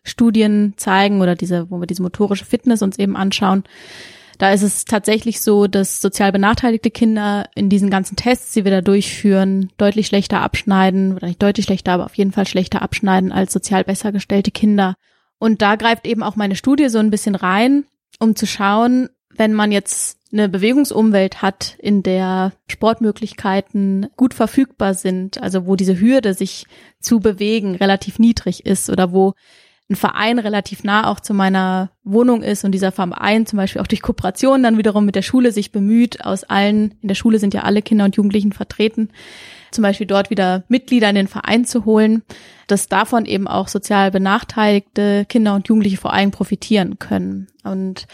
Motorikstudien 0.00 0.74
zeigen 0.76 1.20
oder 1.20 1.34
diese, 1.34 1.70
wo 1.70 1.80
wir 1.80 1.86
diese 1.86 2.02
motorische 2.02 2.44
Fitness 2.44 2.82
uns 2.82 2.98
eben 2.98 3.16
anschauen, 3.16 3.64
da 4.38 4.52
ist 4.52 4.62
es 4.62 4.86
tatsächlich 4.86 5.42
so, 5.42 5.66
dass 5.66 6.00
sozial 6.00 6.32
benachteiligte 6.32 6.90
Kinder 6.90 7.48
in 7.54 7.68
diesen 7.68 7.90
ganzen 7.90 8.16
Tests, 8.16 8.52
die 8.52 8.64
wir 8.64 8.70
da 8.70 8.80
durchführen, 8.80 9.70
deutlich 9.76 10.06
schlechter 10.06 10.40
abschneiden, 10.40 11.14
oder 11.14 11.26
nicht 11.26 11.42
deutlich 11.42 11.66
schlechter, 11.66 11.92
aber 11.92 12.06
auf 12.06 12.14
jeden 12.14 12.32
Fall 12.32 12.46
schlechter 12.46 12.80
abschneiden 12.80 13.32
als 13.32 13.52
sozial 13.52 13.84
besser 13.84 14.12
gestellte 14.12 14.50
Kinder. 14.50 14.94
Und 15.38 15.60
da 15.60 15.76
greift 15.76 16.06
eben 16.06 16.22
auch 16.22 16.36
meine 16.36 16.56
Studie 16.56 16.88
so 16.88 16.98
ein 16.98 17.10
bisschen 17.10 17.34
rein, 17.34 17.84
um 18.18 18.34
zu 18.34 18.46
schauen, 18.46 19.10
wenn 19.36 19.52
man 19.52 19.72
jetzt 19.72 20.18
eine 20.32 20.48
Bewegungsumwelt 20.48 21.42
hat, 21.42 21.76
in 21.78 22.02
der 22.02 22.52
Sportmöglichkeiten 22.66 24.08
gut 24.16 24.32
verfügbar 24.32 24.94
sind, 24.94 25.42
also 25.42 25.66
wo 25.66 25.76
diese 25.76 26.00
Hürde, 26.00 26.32
sich 26.32 26.64
zu 26.98 27.20
bewegen, 27.20 27.74
relativ 27.74 28.18
niedrig 28.18 28.64
ist 28.64 28.88
oder 28.88 29.12
wo 29.12 29.34
ein 29.90 29.96
Verein 29.96 30.38
relativ 30.38 30.84
nah 30.84 31.08
auch 31.08 31.18
zu 31.18 31.34
meiner 31.34 31.90
Wohnung 32.04 32.42
ist 32.42 32.64
und 32.64 32.72
dieser 32.72 32.92
Verein 32.92 33.44
zum 33.44 33.56
Beispiel 33.56 33.82
auch 33.82 33.88
durch 33.88 34.02
Kooperation 34.02 34.62
dann 34.62 34.78
wiederum 34.78 35.04
mit 35.04 35.16
der 35.16 35.22
Schule 35.22 35.50
sich 35.50 35.72
bemüht, 35.72 36.24
aus 36.24 36.44
allen, 36.44 36.94
in 37.02 37.08
der 37.08 37.16
Schule 37.16 37.40
sind 37.40 37.54
ja 37.54 37.62
alle 37.62 37.82
Kinder 37.82 38.04
und 38.04 38.16
Jugendlichen 38.16 38.52
vertreten, 38.52 39.10
zum 39.72 39.82
Beispiel 39.82 40.06
dort 40.06 40.30
wieder 40.30 40.62
Mitglieder 40.68 41.08
in 41.08 41.16
den 41.16 41.28
Verein 41.28 41.64
zu 41.64 41.84
holen, 41.84 42.22
dass 42.68 42.88
davon 42.88 43.26
eben 43.26 43.48
auch 43.48 43.66
sozial 43.66 44.12
benachteiligte 44.12 45.26
Kinder 45.28 45.56
und 45.56 45.66
Jugendliche 45.66 45.96
vor 45.96 46.12
allem 46.12 46.30
profitieren 46.30 47.00
können. 47.00 47.48
Und 47.64 48.06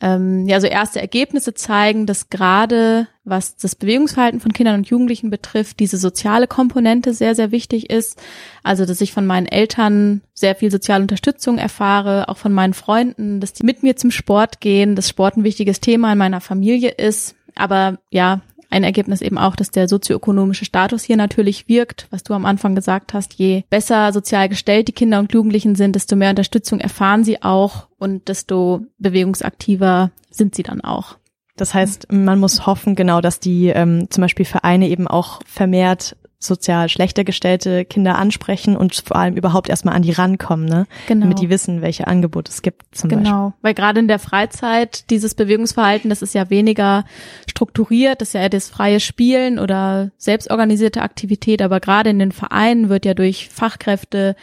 ähm, 0.00 0.46
ja, 0.46 0.60
so 0.60 0.66
erste 0.66 1.00
Ergebnisse 1.00 1.54
zeigen, 1.54 2.06
dass 2.06 2.30
gerade 2.30 3.08
was 3.24 3.56
das 3.56 3.74
Bewegungsverhalten 3.74 4.40
von 4.40 4.52
Kindern 4.52 4.76
und 4.76 4.88
Jugendlichen 4.88 5.30
betrifft, 5.30 5.80
diese 5.80 5.98
soziale 5.98 6.46
Komponente 6.46 7.12
sehr, 7.12 7.34
sehr 7.34 7.50
wichtig 7.50 7.90
ist. 7.90 8.20
Also, 8.62 8.86
dass 8.86 9.00
ich 9.00 9.12
von 9.12 9.26
meinen 9.26 9.46
Eltern 9.46 10.22
sehr 10.34 10.54
viel 10.54 10.70
soziale 10.70 11.02
Unterstützung 11.02 11.58
erfahre, 11.58 12.28
auch 12.28 12.38
von 12.38 12.52
meinen 12.52 12.74
Freunden, 12.74 13.40
dass 13.40 13.52
die 13.52 13.66
mit 13.66 13.82
mir 13.82 13.96
zum 13.96 14.10
Sport 14.10 14.60
gehen, 14.60 14.94
dass 14.94 15.08
Sport 15.08 15.36
ein 15.36 15.44
wichtiges 15.44 15.80
Thema 15.80 16.12
in 16.12 16.18
meiner 16.18 16.40
Familie 16.40 16.90
ist. 16.90 17.34
Aber 17.54 17.98
ja, 18.10 18.40
ein 18.70 18.84
Ergebnis 18.84 19.22
eben 19.22 19.38
auch, 19.38 19.56
dass 19.56 19.70
der 19.70 19.88
sozioökonomische 19.88 20.64
Status 20.64 21.02
hier 21.02 21.16
natürlich 21.16 21.68
wirkt, 21.68 22.06
was 22.10 22.22
du 22.22 22.34
am 22.34 22.44
Anfang 22.44 22.74
gesagt 22.74 23.14
hast. 23.14 23.34
Je 23.34 23.64
besser 23.70 24.12
sozial 24.12 24.48
gestellt 24.48 24.88
die 24.88 24.92
Kinder 24.92 25.18
und 25.18 25.32
Jugendlichen 25.32 25.74
sind, 25.74 25.94
desto 25.94 26.16
mehr 26.16 26.30
Unterstützung 26.30 26.80
erfahren 26.80 27.24
sie 27.24 27.42
auch 27.42 27.88
und 27.98 28.28
desto 28.28 28.82
bewegungsaktiver 28.98 30.10
sind 30.30 30.54
sie 30.54 30.62
dann 30.62 30.82
auch. 30.82 31.16
Das 31.56 31.74
heißt, 31.74 32.12
man 32.12 32.38
muss 32.38 32.66
hoffen, 32.66 32.94
genau, 32.94 33.20
dass 33.20 33.40
die 33.40 33.68
ähm, 33.68 34.08
zum 34.10 34.22
Beispiel 34.22 34.44
Vereine 34.44 34.88
eben 34.88 35.08
auch 35.08 35.40
vermehrt 35.44 36.16
sozial 36.40 36.88
schlechter 36.88 37.24
gestellte 37.24 37.84
Kinder 37.84 38.16
ansprechen 38.16 38.76
und 38.76 38.94
vor 38.94 39.16
allem 39.16 39.34
überhaupt 39.34 39.68
erstmal 39.68 39.94
an 39.94 40.02
die 40.02 40.12
rankommen, 40.12 40.66
ne? 40.66 40.86
Genau. 41.08 41.22
Damit 41.22 41.40
die 41.40 41.50
wissen, 41.50 41.82
welche 41.82 42.06
Angebote 42.06 42.52
es 42.52 42.62
gibt 42.62 42.94
zum 42.94 43.10
genau. 43.10 43.20
Beispiel. 43.20 43.32
Genau, 43.32 43.52
weil 43.62 43.74
gerade 43.74 44.00
in 44.00 44.08
der 44.08 44.20
Freizeit 44.20 45.10
dieses 45.10 45.34
Bewegungsverhalten, 45.34 46.08
das 46.10 46.22
ist 46.22 46.34
ja 46.34 46.48
weniger 46.48 47.04
strukturiert, 47.48 48.20
das 48.20 48.28
ist 48.28 48.34
ja 48.34 48.42
eher 48.42 48.50
das 48.50 48.68
freie 48.68 49.00
Spielen 49.00 49.58
oder 49.58 50.12
selbstorganisierte 50.16 51.02
Aktivität, 51.02 51.60
aber 51.60 51.80
gerade 51.80 52.10
in 52.10 52.20
den 52.20 52.32
Vereinen 52.32 52.88
wird 52.88 53.04
ja 53.04 53.14
durch 53.14 53.48
Fachkräfte 53.48 54.36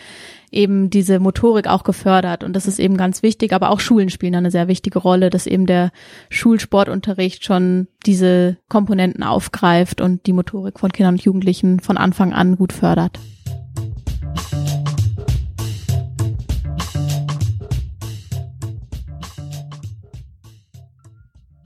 eben 0.52 0.90
diese 0.90 1.20
Motorik 1.20 1.68
auch 1.68 1.84
gefördert. 1.84 2.44
Und 2.44 2.54
das 2.54 2.68
ist 2.68 2.80
eben 2.80 2.98
ganz 2.98 3.24
wichtig, 3.24 3.54
aber 3.54 3.70
auch 3.70 3.80
Schulen 3.80 4.10
spielen 4.10 4.34
da 4.34 4.40
eine 4.40 4.52
sehr 4.52 4.68
wichtige 4.68 5.00
Rolle, 5.00 5.30
dass 5.30 5.48
eben 5.48 5.66
der 5.66 5.92
Schulsportunterricht 6.30 7.44
schon 7.44 7.88
diese 8.06 8.58
Komponenten 8.70 9.24
aufgreift 9.24 10.02
und 10.02 10.26
die 10.26 10.34
Motorik 10.34 10.80
von 10.80 10.92
Kindern 10.92 11.16
und 11.16 11.24
Jugendlichen 11.24 11.80
von 11.80 11.98
Anfang 11.98 12.34
an 12.34 12.56
gut 12.56 12.74
fördert. 12.74 13.20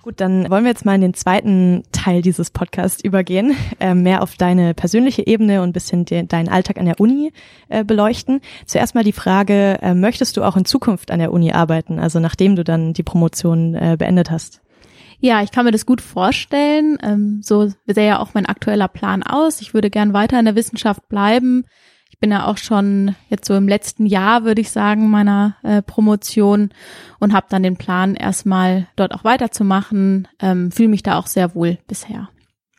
Gut, 0.09 0.19
dann 0.21 0.49
wollen 0.49 0.63
wir 0.63 0.71
jetzt 0.71 0.85
mal 0.85 0.95
in 0.95 1.01
den 1.01 1.13
zweiten 1.13 1.83
Teil 1.91 2.23
dieses 2.23 2.49
Podcasts 2.49 3.03
übergehen, 3.03 3.55
äh, 3.79 3.93
mehr 3.93 4.23
auf 4.23 4.37
deine 4.37 4.73
persönliche 4.73 5.27
Ebene 5.27 5.61
und 5.61 5.71
bisschen 5.71 6.03
de 6.03 6.25
deinen 6.25 6.49
Alltag 6.49 6.79
an 6.79 6.87
der 6.87 6.99
Uni 6.99 7.31
äh, 7.67 7.83
beleuchten. 7.83 8.41
Zuerst 8.65 8.95
mal 8.95 9.03
die 9.03 9.11
Frage, 9.11 9.77
äh, 9.83 9.93
möchtest 9.93 10.35
du 10.35 10.41
auch 10.43 10.57
in 10.57 10.65
Zukunft 10.65 11.11
an 11.11 11.19
der 11.19 11.31
Uni 11.31 11.51
arbeiten, 11.51 11.99
also 11.99 12.19
nachdem 12.19 12.55
du 12.55 12.63
dann 12.63 12.93
die 12.93 13.03
Promotion 13.03 13.75
äh, 13.75 13.97
beendet 13.99 14.31
hast? 14.31 14.61
Ja, 15.19 15.43
ich 15.43 15.51
kann 15.51 15.65
mir 15.65 15.71
das 15.71 15.85
gut 15.85 16.01
vorstellen. 16.01 16.97
Ähm, 17.03 17.41
so 17.43 17.67
sähe 17.85 18.07
ja 18.07 18.19
auch 18.19 18.33
mein 18.33 18.47
aktueller 18.47 18.87
Plan 18.87 19.21
aus. 19.21 19.61
Ich 19.61 19.75
würde 19.75 19.91
gern 19.91 20.13
weiter 20.13 20.39
in 20.39 20.45
der 20.45 20.55
Wissenschaft 20.55 21.07
bleiben. 21.07 21.65
Ich 22.19 22.21
bin 22.21 22.31
ja 22.31 22.47
auch 22.47 22.57
schon 22.57 23.15
jetzt 23.29 23.47
so 23.47 23.55
im 23.55 23.69
letzten 23.69 24.05
Jahr, 24.05 24.43
würde 24.43 24.59
ich 24.59 24.71
sagen, 24.71 25.09
meiner 25.09 25.55
äh, 25.63 25.81
Promotion 25.81 26.71
und 27.17 27.31
habe 27.31 27.47
dann 27.49 27.63
den 27.63 27.77
Plan, 27.77 28.15
erstmal 28.15 28.87
dort 28.97 29.13
auch 29.13 29.23
weiterzumachen. 29.23 30.27
Ähm, 30.41 30.69
Fühle 30.69 30.89
mich 30.89 31.01
da 31.01 31.17
auch 31.17 31.27
sehr 31.27 31.55
wohl 31.55 31.77
bisher. 31.87 32.27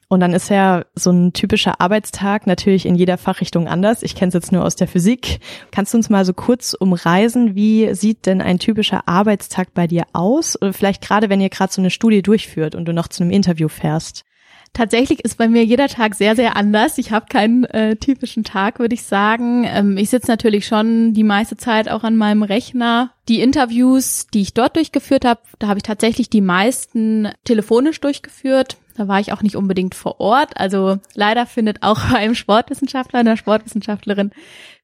Und 0.09 0.21
dann 0.21 0.35
ist 0.35 0.51
ja 0.51 0.85
so 0.95 1.11
ein 1.11 1.33
typischer 1.33 1.81
Arbeitstag 1.81 2.47
natürlich 2.47 2.85
in 2.85 2.97
jeder 2.97 3.17
Fachrichtung 3.17 3.67
anders. 3.67 4.03
Ich 4.03 4.15
kenne 4.15 4.29
es 4.29 4.35
jetzt 4.35 4.53
nur 4.53 4.63
aus 4.63 4.77
der 4.77 4.89
Physik. 4.89 5.41
Kannst 5.71 5.95
du 5.95 5.97
uns 5.97 6.11
mal 6.11 6.27
so 6.27 6.35
kurz 6.35 6.75
umreisen, 6.75 7.55
wie 7.55 7.95
sieht 7.95 8.27
denn 8.27 8.43
ein 8.43 8.59
typischer 8.59 9.09
Arbeitstag 9.09 9.73
bei 9.73 9.87
dir 9.87 10.05
aus? 10.13 10.61
Oder 10.61 10.75
vielleicht 10.75 11.01
gerade, 11.01 11.31
wenn 11.31 11.41
ihr 11.41 11.49
gerade 11.49 11.73
so 11.73 11.81
eine 11.81 11.89
Studie 11.89 12.21
durchführt 12.21 12.75
und 12.75 12.85
du 12.85 12.93
noch 12.93 13.09
zu 13.09 13.23
einem 13.23 13.33
Interview 13.33 13.69
fährst. 13.69 14.27
Tatsächlich 14.73 15.25
ist 15.25 15.37
bei 15.37 15.49
mir 15.49 15.65
jeder 15.65 15.89
Tag 15.89 16.15
sehr, 16.15 16.37
sehr 16.37 16.57
anders. 16.57 16.97
Ich 16.99 17.11
habe 17.11 17.27
keinen 17.29 17.65
äh, 17.65 17.97
typischen 17.97 18.45
Tag, 18.45 18.79
würde 18.79 18.95
ich 18.95 19.03
sagen. 19.03 19.65
Ähm, 19.67 19.97
ich 19.97 20.11
sitze 20.11 20.31
natürlich 20.31 20.67
schon 20.67 21.13
die 21.13 21.25
meiste 21.25 21.57
Zeit 21.57 21.91
auch 21.91 22.05
an 22.05 22.17
meinem 22.17 22.45
Rechner. 22.45 23.11
Die 23.29 23.41
Interviews, 23.41 24.29
die 24.33 24.43
ich 24.43 24.55
dort 24.55 24.77
durchgeführt 24.77 25.25
habe, 25.25 25.41
da 25.59 25.67
habe 25.67 25.79
ich 25.79 25.83
tatsächlich 25.83 26.31
die 26.31 26.41
meisten 26.41 27.29
telefonisch 27.45 28.01
durchgeführt. 28.01 28.77
Da 28.97 29.09
war 29.09 29.19
ich 29.19 29.33
auch 29.33 29.43
nicht 29.43 29.57
unbedingt 29.57 29.95
vor 29.95 30.21
Ort. 30.21 30.57
Also 30.57 30.99
leider 31.15 31.47
findet 31.47 31.83
auch 31.83 31.99
bei 32.11 32.19
einem 32.19 32.37
Sportwissenschaftler, 32.37 33.21
einer 33.21 33.37
Sportwissenschaftlerin 33.37 34.31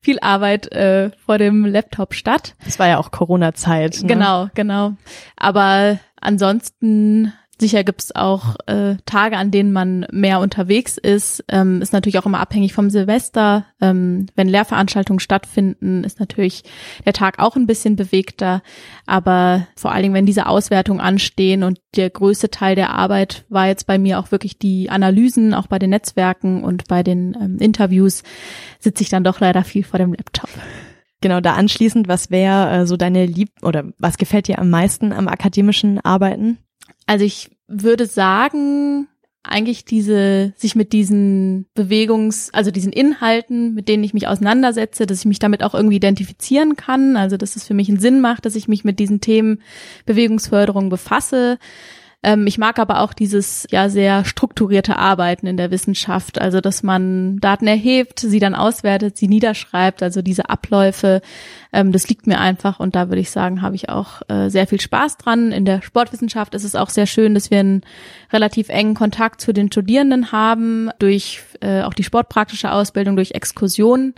viel 0.00 0.18
Arbeit 0.20 0.72
äh, 0.72 1.10
vor 1.24 1.38
dem 1.38 1.64
Laptop 1.64 2.14
statt. 2.14 2.54
Das 2.64 2.78
war 2.78 2.88
ja 2.88 2.98
auch 2.98 3.12
Corona-Zeit. 3.12 4.00
Ne? 4.02 4.08
Genau, 4.08 4.48
genau. 4.54 4.94
Aber 5.36 6.00
ansonsten 6.20 7.32
Sicher 7.58 7.84
gibt's 7.84 8.14
auch 8.14 8.56
äh, 8.66 8.96
Tage, 9.06 9.38
an 9.38 9.50
denen 9.50 9.72
man 9.72 10.06
mehr 10.12 10.40
unterwegs 10.40 10.98
ist. 10.98 11.42
Ähm, 11.48 11.80
ist 11.80 11.94
natürlich 11.94 12.18
auch 12.18 12.26
immer 12.26 12.40
abhängig 12.40 12.74
vom 12.74 12.90
Silvester. 12.90 13.64
Ähm, 13.80 14.26
wenn 14.34 14.48
Lehrveranstaltungen 14.48 15.20
stattfinden, 15.20 16.04
ist 16.04 16.20
natürlich 16.20 16.64
der 17.06 17.14
Tag 17.14 17.38
auch 17.38 17.56
ein 17.56 17.66
bisschen 17.66 17.96
bewegter. 17.96 18.62
Aber 19.06 19.66
vor 19.74 19.92
allen 19.92 20.02
Dingen, 20.02 20.14
wenn 20.14 20.26
diese 20.26 20.48
Auswertungen 20.48 21.00
anstehen 21.00 21.62
und 21.62 21.80
der 21.96 22.10
größte 22.10 22.50
Teil 22.50 22.74
der 22.76 22.90
Arbeit 22.90 23.46
war 23.48 23.68
jetzt 23.68 23.86
bei 23.86 23.96
mir 23.96 24.18
auch 24.18 24.32
wirklich 24.32 24.58
die 24.58 24.90
Analysen, 24.90 25.54
auch 25.54 25.66
bei 25.66 25.78
den 25.78 25.90
Netzwerken 25.90 26.62
und 26.62 26.86
bei 26.88 27.02
den 27.02 27.34
ähm, 27.40 27.56
Interviews, 27.58 28.22
sitze 28.80 29.02
ich 29.02 29.08
dann 29.08 29.24
doch 29.24 29.40
leider 29.40 29.64
viel 29.64 29.82
vor 29.82 29.98
dem 29.98 30.12
Laptop. 30.12 30.50
Genau, 31.22 31.40
da 31.40 31.54
anschließend, 31.54 32.06
was 32.06 32.30
wäre 32.30 32.82
äh, 32.82 32.86
so 32.86 32.98
deine 32.98 33.24
Lieb- 33.24 33.62
oder 33.62 33.84
was 33.98 34.18
gefällt 34.18 34.48
dir 34.48 34.58
am 34.58 34.68
meisten 34.68 35.14
am 35.14 35.26
akademischen 35.26 35.98
Arbeiten? 36.00 36.58
Also 37.06 37.24
ich 37.24 37.50
würde 37.68 38.06
sagen, 38.06 39.08
eigentlich 39.48 39.84
diese, 39.84 40.52
sich 40.56 40.74
mit 40.74 40.92
diesen 40.92 41.66
Bewegungs-, 41.74 42.50
also 42.52 42.70
diesen 42.70 42.92
Inhalten, 42.92 43.74
mit 43.74 43.88
denen 43.88 44.04
ich 44.04 44.14
mich 44.14 44.26
auseinandersetze, 44.28 45.06
dass 45.06 45.20
ich 45.20 45.24
mich 45.24 45.38
damit 45.38 45.62
auch 45.62 45.74
irgendwie 45.74 45.96
identifizieren 45.96 46.76
kann, 46.76 47.16
also 47.16 47.36
dass 47.36 47.56
es 47.56 47.64
für 47.64 47.74
mich 47.74 47.88
einen 47.88 48.00
Sinn 48.00 48.20
macht, 48.20 48.44
dass 48.44 48.56
ich 48.56 48.68
mich 48.68 48.84
mit 48.84 48.98
diesen 48.98 49.20
Themen 49.20 49.62
Bewegungsförderung 50.04 50.88
befasse, 50.88 51.58
ähm, 52.26 52.48
ich 52.48 52.58
mag 52.58 52.80
aber 52.80 53.02
auch 53.02 53.12
dieses 53.12 53.68
ja 53.70 53.88
sehr 53.88 54.24
strukturierte 54.24 54.96
Arbeiten 54.96 55.46
in 55.46 55.56
der 55.56 55.70
Wissenschaft, 55.70 56.40
also 56.40 56.60
dass 56.60 56.82
man 56.82 57.38
Daten 57.38 57.68
erhebt, 57.68 58.18
sie 58.18 58.40
dann 58.40 58.56
auswertet, 58.56 59.16
sie 59.16 59.28
niederschreibt, 59.28 60.02
also 60.02 60.22
diese 60.22 60.50
Abläufe, 60.50 61.22
ähm, 61.72 61.92
das 61.92 62.08
liegt 62.08 62.26
mir 62.26 62.40
einfach 62.40 62.80
und 62.80 62.96
da 62.96 63.08
würde 63.08 63.20
ich 63.20 63.30
sagen, 63.30 63.62
habe 63.62 63.76
ich 63.76 63.90
auch 63.90 64.22
äh, 64.26 64.48
sehr 64.48 64.66
viel 64.66 64.80
Spaß 64.80 65.18
dran. 65.18 65.52
In 65.52 65.64
der 65.64 65.82
Sportwissenschaft 65.82 66.56
ist 66.56 66.64
es 66.64 66.74
auch 66.74 66.90
sehr 66.90 67.06
schön, 67.06 67.32
dass 67.32 67.52
wir 67.52 67.60
einen 67.60 67.82
relativ 68.32 68.70
engen 68.70 68.94
Kontakt 68.94 69.40
zu 69.40 69.52
den 69.52 69.70
Studierenden 69.70 70.32
haben, 70.32 70.90
durch 70.98 71.42
äh, 71.60 71.82
auch 71.82 71.94
die 71.94 72.02
sportpraktische 72.02 72.72
Ausbildung, 72.72 73.14
durch 73.14 73.32
Exkursionen 73.32 74.14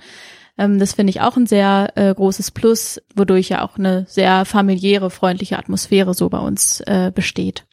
ähm, 0.57 0.79
das 0.81 0.94
finde 0.94 1.11
ich 1.11 1.21
auch 1.21 1.37
ein 1.37 1.47
sehr 1.47 1.92
äh, 1.94 2.12
großes 2.12 2.51
Plus, 2.51 3.01
wodurch 3.14 3.51
ja 3.51 3.64
auch 3.64 3.79
eine 3.79 4.07
sehr 4.09 4.44
familiäre, 4.44 5.09
freundliche 5.11 5.57
Atmosphäre 5.57 6.14
so 6.14 6.29
bei 6.31 6.38
uns 6.38 6.81
äh, 6.81 7.12
besteht. 7.14 7.67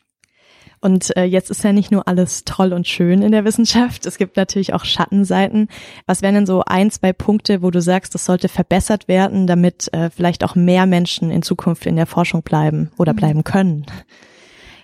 Und 0.86 1.18
äh, 1.18 1.24
jetzt 1.24 1.50
ist 1.50 1.64
ja 1.64 1.74
nicht 1.74 1.92
nur 1.92 2.08
alles 2.08 2.44
toll 2.46 2.72
und 2.72 2.88
schön 2.88 3.24
in 3.24 3.32
der 3.32 3.44
Wissenschaft. 3.44 4.06
Es 4.06 4.20
gibt 4.20 4.38
natürlich 4.38 4.76
auch 4.76 4.86
Schattenseiten. 4.86 5.68
Was 6.06 6.22
wären 6.22 6.36
denn 6.36 6.46
so 6.46 6.62
ein, 6.64 6.92
zwei 6.92 7.12
Punkte, 7.12 7.64
wo 7.64 7.72
du 7.72 7.82
sagst, 7.82 8.14
das 8.14 8.26
sollte 8.26 8.50
verbessert 8.50 9.08
werden, 9.08 9.48
damit 9.48 9.92
äh, 9.94 10.12
vielleicht 10.12 10.44
auch 10.44 10.54
mehr 10.54 10.86
Menschen 10.86 11.32
in 11.32 11.42
Zukunft 11.42 11.88
in 11.88 11.96
der 11.96 12.06
Forschung 12.06 12.44
bleiben 12.44 12.92
oder 13.00 13.14
mhm. 13.14 13.18
bleiben 13.18 13.44
können? 13.44 13.88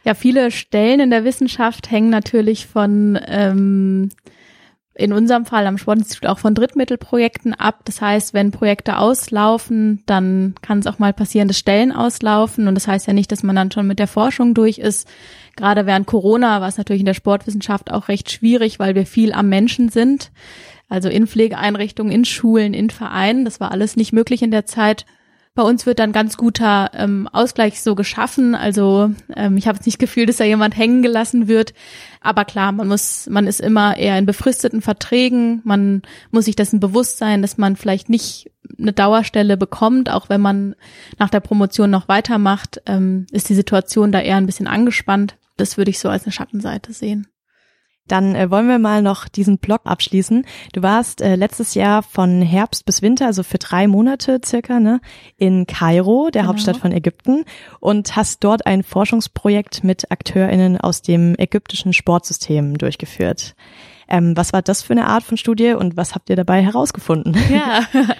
Ja, 0.03 0.15
viele 0.15 0.49
Stellen 0.49 1.01
in 1.01 1.11
der 1.11 1.23
Wissenschaft 1.23 1.91
hängen 1.91 2.09
natürlich 2.09 2.65
von 2.65 3.19
ähm, 3.27 4.09
in 4.93 5.13
unserem 5.13 5.45
Fall 5.45 5.65
am 5.67 5.77
Sportinstitut 5.77 6.27
auch 6.27 6.39
von 6.39 6.53
Drittmittelprojekten 6.53 7.53
ab. 7.53 7.79
Das 7.85 8.01
heißt, 8.01 8.33
wenn 8.33 8.51
Projekte 8.51 8.97
auslaufen, 8.97 10.03
dann 10.05 10.55
kann 10.61 10.79
es 10.79 10.87
auch 10.87 10.99
mal 10.99 11.13
passieren, 11.13 11.47
dass 11.47 11.57
Stellen 11.57 11.91
auslaufen. 11.91 12.67
Und 12.67 12.75
das 12.75 12.87
heißt 12.87 13.07
ja 13.07 13.13
nicht, 13.13 13.31
dass 13.31 13.43
man 13.43 13.55
dann 13.55 13.71
schon 13.71 13.87
mit 13.87 13.99
der 13.99 14.07
Forschung 14.07 14.53
durch 14.53 14.79
ist. 14.79 15.07
Gerade 15.55 15.85
während 15.85 16.07
Corona 16.07 16.59
war 16.59 16.67
es 16.67 16.77
natürlich 16.77 17.01
in 17.01 17.05
der 17.05 17.13
Sportwissenschaft 17.13 17.91
auch 17.91 18.09
recht 18.09 18.31
schwierig, 18.31 18.79
weil 18.79 18.95
wir 18.95 19.05
viel 19.05 19.31
am 19.31 19.47
Menschen 19.47 19.89
sind. 19.89 20.31
Also 20.89 21.07
in 21.07 21.25
Pflegeeinrichtungen, 21.25 22.11
in 22.11 22.25
Schulen, 22.25 22.73
in 22.73 22.89
Vereinen. 22.89 23.45
Das 23.45 23.61
war 23.61 23.71
alles 23.71 23.95
nicht 23.95 24.11
möglich 24.11 24.41
in 24.41 24.51
der 24.51 24.65
Zeit. 24.65 25.05
Bei 25.53 25.63
uns 25.63 25.85
wird 25.85 25.99
dann 25.99 26.13
ganz 26.13 26.37
guter 26.37 26.91
ähm, 26.93 27.27
Ausgleich 27.27 27.81
so 27.81 27.93
geschaffen. 27.93 28.55
Also 28.55 29.11
ähm, 29.35 29.57
ich 29.57 29.67
habe 29.67 29.75
jetzt 29.75 29.85
nicht 29.85 29.99
Gefühl, 29.99 30.25
dass 30.25 30.37
da 30.37 30.45
jemand 30.45 30.77
hängen 30.77 31.01
gelassen 31.01 31.49
wird. 31.49 31.73
Aber 32.21 32.45
klar, 32.45 32.71
man 32.71 32.87
muss, 32.87 33.27
man 33.29 33.47
ist 33.47 33.59
immer 33.59 33.97
eher 33.97 34.17
in 34.17 34.25
befristeten 34.25 34.81
Verträgen. 34.81 35.59
Man 35.65 36.03
muss 36.31 36.45
sich 36.45 36.55
dessen 36.55 36.79
bewusst 36.79 37.17
sein, 37.17 37.41
dass 37.41 37.57
man 37.57 37.75
vielleicht 37.75 38.07
nicht 38.07 38.49
eine 38.79 38.93
Dauerstelle 38.93 39.57
bekommt, 39.57 40.09
auch 40.09 40.29
wenn 40.29 40.39
man 40.39 40.75
nach 41.19 41.29
der 41.29 41.41
Promotion 41.41 41.89
noch 41.89 42.07
weitermacht, 42.07 42.81
ähm, 42.85 43.25
ist 43.31 43.49
die 43.49 43.55
Situation 43.55 44.13
da 44.13 44.21
eher 44.21 44.37
ein 44.37 44.45
bisschen 44.45 44.67
angespannt. 44.67 45.35
Das 45.57 45.77
würde 45.77 45.91
ich 45.91 45.99
so 45.99 46.07
als 46.07 46.23
eine 46.23 46.31
Schattenseite 46.31 46.93
sehen. 46.93 47.27
Dann 48.07 48.35
äh, 48.35 48.51
wollen 48.51 48.67
wir 48.67 48.79
mal 48.79 49.01
noch 49.01 49.27
diesen 49.27 49.57
Blog 49.57 49.81
abschließen. 49.85 50.45
Du 50.73 50.81
warst 50.81 51.21
äh, 51.21 51.35
letztes 51.35 51.75
Jahr 51.75 52.03
von 52.03 52.41
Herbst 52.41 52.85
bis 52.85 53.01
Winter, 53.01 53.27
also 53.27 53.43
für 53.43 53.57
drei 53.57 53.87
Monate 53.87 54.41
circa, 54.43 54.79
ne, 54.79 54.99
in 55.37 55.67
Kairo, 55.67 56.29
der 56.29 56.41
genau. 56.41 56.49
Hauptstadt 56.49 56.77
von 56.77 56.91
Ägypten, 56.91 57.45
und 57.79 58.15
hast 58.15 58.43
dort 58.43 58.65
ein 58.65 58.83
Forschungsprojekt 58.83 59.83
mit 59.83 60.11
AkteurInnen 60.11 60.79
aus 60.79 61.01
dem 61.01 61.35
ägyptischen 61.37 61.93
Sportsystem 61.93 62.77
durchgeführt. 62.77 63.55
Ähm, 64.07 64.35
was 64.35 64.51
war 64.51 64.61
das 64.61 64.81
für 64.81 64.93
eine 64.93 65.07
Art 65.07 65.23
von 65.23 65.37
Studie 65.37 65.73
und 65.73 65.95
was 65.95 66.13
habt 66.13 66.29
ihr 66.29 66.35
dabei 66.35 66.61
herausgefunden? 66.61 67.35
Ja. 67.49 67.87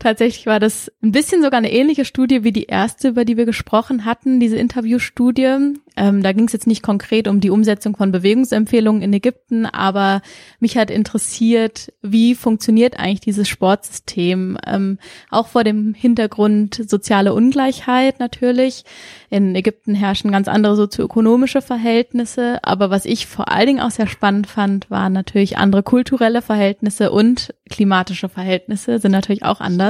Tatsächlich 0.00 0.46
war 0.46 0.60
das 0.60 0.92
ein 1.02 1.10
bisschen 1.10 1.42
sogar 1.42 1.58
eine 1.58 1.72
ähnliche 1.72 2.04
Studie 2.04 2.44
wie 2.44 2.52
die 2.52 2.66
erste, 2.66 3.08
über 3.08 3.24
die 3.24 3.36
wir 3.36 3.46
gesprochen 3.46 4.04
hatten, 4.04 4.38
diese 4.38 4.56
Interviewstudie. 4.56 5.74
Ähm, 5.96 6.22
da 6.22 6.32
ging 6.32 6.46
es 6.46 6.52
jetzt 6.52 6.68
nicht 6.68 6.84
konkret 6.84 7.26
um 7.26 7.40
die 7.40 7.50
Umsetzung 7.50 7.96
von 7.96 8.12
Bewegungsempfehlungen 8.12 9.02
in 9.02 9.12
Ägypten, 9.12 9.66
aber 9.66 10.22
mich 10.60 10.78
hat 10.78 10.92
interessiert, 10.92 11.92
wie 12.00 12.36
funktioniert 12.36 12.96
eigentlich 12.96 13.22
dieses 13.22 13.48
Sportsystem, 13.48 14.56
ähm, 14.64 14.98
auch 15.30 15.48
vor 15.48 15.64
dem 15.64 15.94
Hintergrund 15.94 16.80
soziale 16.88 17.34
Ungleichheit 17.34 18.20
natürlich. 18.20 18.84
In 19.30 19.56
Ägypten 19.56 19.96
herrschen 19.96 20.30
ganz 20.30 20.46
andere 20.46 20.76
sozioökonomische 20.76 21.60
Verhältnisse, 21.60 22.60
aber 22.62 22.90
was 22.90 23.04
ich 23.04 23.26
vor 23.26 23.48
allen 23.48 23.66
Dingen 23.66 23.80
auch 23.80 23.90
sehr 23.90 24.06
spannend 24.06 24.46
fand, 24.46 24.92
waren 24.92 25.12
natürlich 25.12 25.58
andere 25.58 25.82
kulturelle 25.82 26.40
Verhältnisse 26.40 27.10
und 27.10 27.52
klimatische 27.68 28.28
Verhältnisse 28.28 29.00
sind 29.00 29.12
natürlich 29.12 29.42
auch 29.42 29.60
anders. 29.60 29.87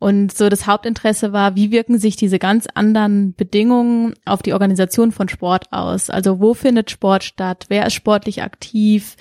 Und 0.00 0.36
so 0.36 0.48
das 0.48 0.66
Hauptinteresse 0.68 1.32
war, 1.32 1.56
wie 1.56 1.72
wirken 1.72 1.98
sich 1.98 2.14
diese 2.14 2.38
ganz 2.38 2.68
anderen 2.72 3.34
Bedingungen 3.34 4.14
auf 4.24 4.42
die 4.42 4.52
Organisation 4.52 5.10
von 5.10 5.28
Sport 5.28 5.72
aus? 5.72 6.08
Also 6.08 6.38
wo 6.38 6.54
findet 6.54 6.90
Sport 6.90 7.24
statt? 7.24 7.66
Wer 7.68 7.86
ist 7.86 7.94
sportlich 7.94 8.42
aktiv? 8.42 9.16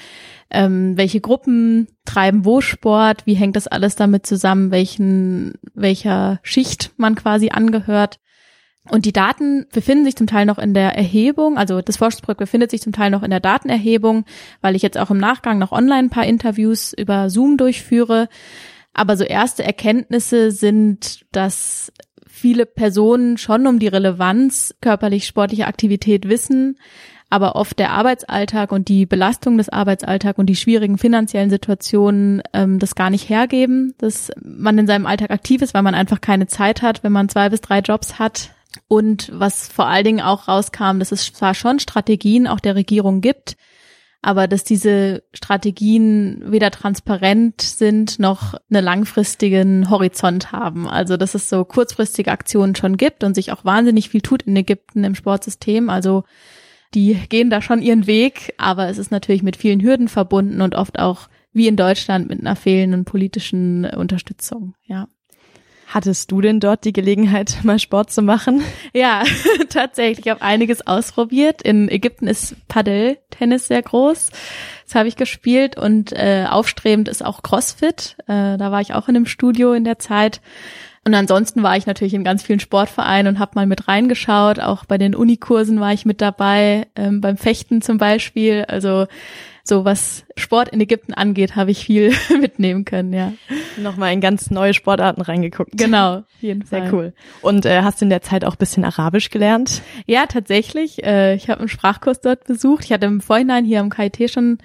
Ähm, 0.52 0.96
welche 0.96 1.20
Gruppen 1.20 1.88
treiben 2.06 2.46
wo 2.46 2.62
Sport? 2.62 3.26
Wie 3.26 3.34
hängt 3.34 3.56
das 3.56 3.68
alles 3.68 3.96
damit 3.96 4.28
zusammen? 4.28 4.70
Welchen, 4.70 5.56
welcher 5.74 6.40
Schicht 6.44 6.92
man 6.98 7.16
quasi 7.16 7.50
angehört? 7.50 8.20
Und 8.90 9.06
die 9.06 9.13
Daten 9.13 9.66
befinden 9.74 10.06
sich 10.06 10.16
zum 10.16 10.28
Teil 10.28 10.46
noch 10.46 10.60
in 10.60 10.74
der 10.74 10.96
Erhebung, 10.96 11.58
also 11.58 11.82
das 11.82 11.98
Forschungsprojekt 11.98 12.40
befindet 12.40 12.72
sich 12.72 12.82
zum 12.82 12.94
Teil 12.94 13.10
noch 13.10 13.24
in 13.24 13.32
der 13.32 13.42
Datenerhebung, 13.42 14.24
weil 14.62 14.76
ich 14.76 14.82
jetzt 14.82 14.98
auch 14.98 15.12
im 15.12 15.18
Nachgang 15.18 15.60
noch 15.60 15.74
online 15.74 16.08
ein 16.08 16.10
paar 16.10 16.26
Interviews 16.26 16.94
über 16.94 17.30
Zoom 17.30 17.58
durchführe. 17.58 18.30
Aber 18.98 19.16
so 19.16 19.24
erste 19.24 19.64
Erkenntnisse 19.64 20.52
sind, 20.52 21.26
dass 21.32 21.94
viele 22.28 22.66
Personen 22.66 23.38
schon 23.38 23.68
um 23.68 23.80
die 23.80 23.88
Relevanz 23.88 24.76
körperlich-sportlicher 24.82 25.68
Aktivität 25.68 26.28
wissen, 26.28 26.78
aber 27.30 27.56
oft 27.56 27.78
der 27.80 27.92
Arbeitsalltag 27.92 28.72
und 28.72 28.88
die 28.90 29.06
Belastung 29.06 29.58
des 29.58 29.70
Arbeitsalltags 29.70 30.40
und 30.40 30.48
die 30.48 30.56
schwierigen 30.56 30.98
finanziellen 30.98 31.50
Situationen 31.50 32.42
ähm, 32.54 32.80
das 32.80 32.96
gar 32.96 33.10
nicht 33.10 33.30
hergeben, 33.30 33.94
dass 33.98 34.32
man 34.44 34.78
in 34.78 34.88
seinem 34.88 35.06
Alltag 35.06 35.32
aktiv 35.32 35.62
ist, 35.62 35.74
weil 35.74 35.84
man 35.84 35.96
einfach 35.96 36.20
keine 36.20 36.48
Zeit 36.48 36.82
hat, 36.82 37.04
wenn 37.04 37.12
man 37.12 37.30
zwei 37.30 37.50
bis 37.50 37.62
drei 37.62 37.80
Jobs 37.80 38.20
hat, 38.20 38.52
und 38.88 39.32
was 39.34 39.68
vor 39.68 39.88
allen 39.88 40.06
Dingen 40.06 40.22
auch 40.22 40.48
rauskam, 40.48 41.00
dass 41.00 41.12
es 41.12 41.34
zwar 41.34 41.54
schon 41.54 41.80
Strategien 41.80 42.48
auch 42.48 42.60
der 42.60 42.76
Regierung 42.76 43.22
gibt, 43.22 43.58
aber 44.22 44.48
dass 44.48 44.64
diese 44.64 45.24
Strategien 45.34 46.42
weder 46.46 46.72
transparent 46.72 47.62
sind 47.62 48.20
noch 48.20 48.56
einen 48.70 48.84
langfristigen 48.84 49.90
Horizont 49.90 50.52
haben. 50.52 50.88
Also 50.88 51.18
dass 51.18 51.36
es 51.36 51.50
so 51.50 51.64
kurzfristige 51.64 52.32
Aktionen 52.32 52.76
schon 52.76 52.98
gibt 52.98 53.24
und 53.24 53.36
sich 53.36 53.52
auch 53.52 53.64
wahnsinnig 53.64 54.10
viel 54.10 54.22
tut 54.22 54.44
in 54.44 54.56
Ägypten 54.56 55.04
im 55.04 55.16
Sportsystem. 55.16 55.90
Also 55.90 56.24
die 56.94 57.16
gehen 57.30 57.50
da 57.50 57.62
schon 57.62 57.82
ihren 57.82 58.08
Weg, 58.08 58.54
aber 58.58 58.88
es 58.88 58.98
ist 58.98 59.12
natürlich 59.12 59.44
mit 59.44 59.58
vielen 59.58 59.82
Hürden 59.82 60.08
verbunden 60.08 60.62
und 60.62 60.76
oft 60.76 61.00
auch 61.00 61.30
wie 61.54 61.68
in 61.68 61.76
Deutschland 61.76 62.30
mit 62.30 62.40
einer 62.40 62.56
fehlenden 62.56 63.06
politischen 63.06 63.86
Unterstützung. 63.86 64.74
Ja. 64.84 65.08
Hattest 65.89 66.32
du 66.32 66.41
denn 66.41 66.60
dort 66.60 66.84
die 66.84 66.91
Gelegenheit, 66.91 67.60
mal 67.63 67.80
Sport 67.80 68.12
zu 68.12 68.21
machen? 68.21 68.62
Ja, 68.93 69.23
tatsächlich. 69.69 70.26
Ich 70.26 70.32
habe 70.32 70.41
einiges 70.41 70.86
ausprobiert. 70.86 71.62
In 71.62 71.89
Ägypten 71.89 72.28
ist 72.28 72.56
Padel-Tennis 72.67 73.67
sehr 73.67 73.82
groß. 73.82 74.30
Das 74.86 74.95
habe 74.95 75.08
ich 75.08 75.15
gespielt 75.15 75.78
und 75.78 76.12
äh, 76.12 76.45
aufstrebend 76.50 77.08
ist 77.08 77.23
auch 77.23 77.41
CrossFit. 77.41 78.17
Äh, 78.28 78.58
da 78.58 78.71
war 78.71 78.82
ich 78.82 78.93
auch 78.93 79.08
in 79.08 79.15
einem 79.15 79.26
Studio 79.26 79.73
in 79.73 79.86
der 79.86 79.97
Zeit. 79.97 80.41
Und 81.06 81.13
ansonsten 81.13 81.63
war 81.63 81.78
ich 81.78 81.86
natürlich 81.86 82.13
in 82.13 82.26
ganz 82.26 82.43
vielen 82.43 82.60
Sportvereinen 82.60 83.34
und 83.34 83.39
habe 83.39 83.54
mal 83.56 83.65
mit 83.65 83.88
reingeschaut. 83.88 84.60
Auch 84.60 84.84
bei 84.84 84.97
den 84.97 85.15
Unikursen 85.15 85.80
war 85.80 85.93
ich 85.93 86.06
mit 86.06 86.19
dabei, 86.19 86.88
ähm, 86.97 87.21
beim 87.21 87.38
Fechten 87.38 87.82
zum 87.82 87.97
Beispiel. 87.97 88.65
Also 88.67 89.08
so 89.68 89.86
was 89.86 90.26
Sport 90.36 90.70
in 90.70 90.80
Ägypten 90.80 91.14
angeht, 91.14 91.56
habe 91.56 91.72
ich 91.72 91.86
viel 91.86 92.14
mitnehmen 92.40 92.86
können, 92.86 93.14
ja. 93.14 93.34
Nochmal 93.78 94.14
in 94.14 94.22
ganz 94.22 94.50
neue 94.50 94.74
Sportarten 94.74 95.22
reingeguckt. 95.22 95.72
Genau, 95.78 96.24
jeden 96.42 96.64
Fall. 96.64 96.84
Sehr 96.84 96.94
cool. 96.94 97.14
Und 97.42 97.66
äh, 97.66 97.82
hast 97.82 98.02
du 98.02 98.06
in 98.06 98.10
der 98.10 98.22
Zeit 98.22 98.46
auch 98.46 98.56
bisschen 98.56 98.86
Arabisch 98.86 99.30
gelernt? 99.30 99.82
Ja, 100.06 100.26
tatsächlich. 100.26 101.04
Äh, 101.04 101.36
ich 101.36 101.50
habe 101.50 101.60
einen 101.60 101.70
Sprachkurs 101.70 102.22
dort 102.22 102.46
besucht. 102.46 102.86
Ich 102.86 102.92
hatte 102.92 103.06
im 103.06 103.22
Vorhinein 103.22 103.66
hier 103.66 103.80
am 103.80 103.90
KIT 103.90 104.30
schon 104.32 104.60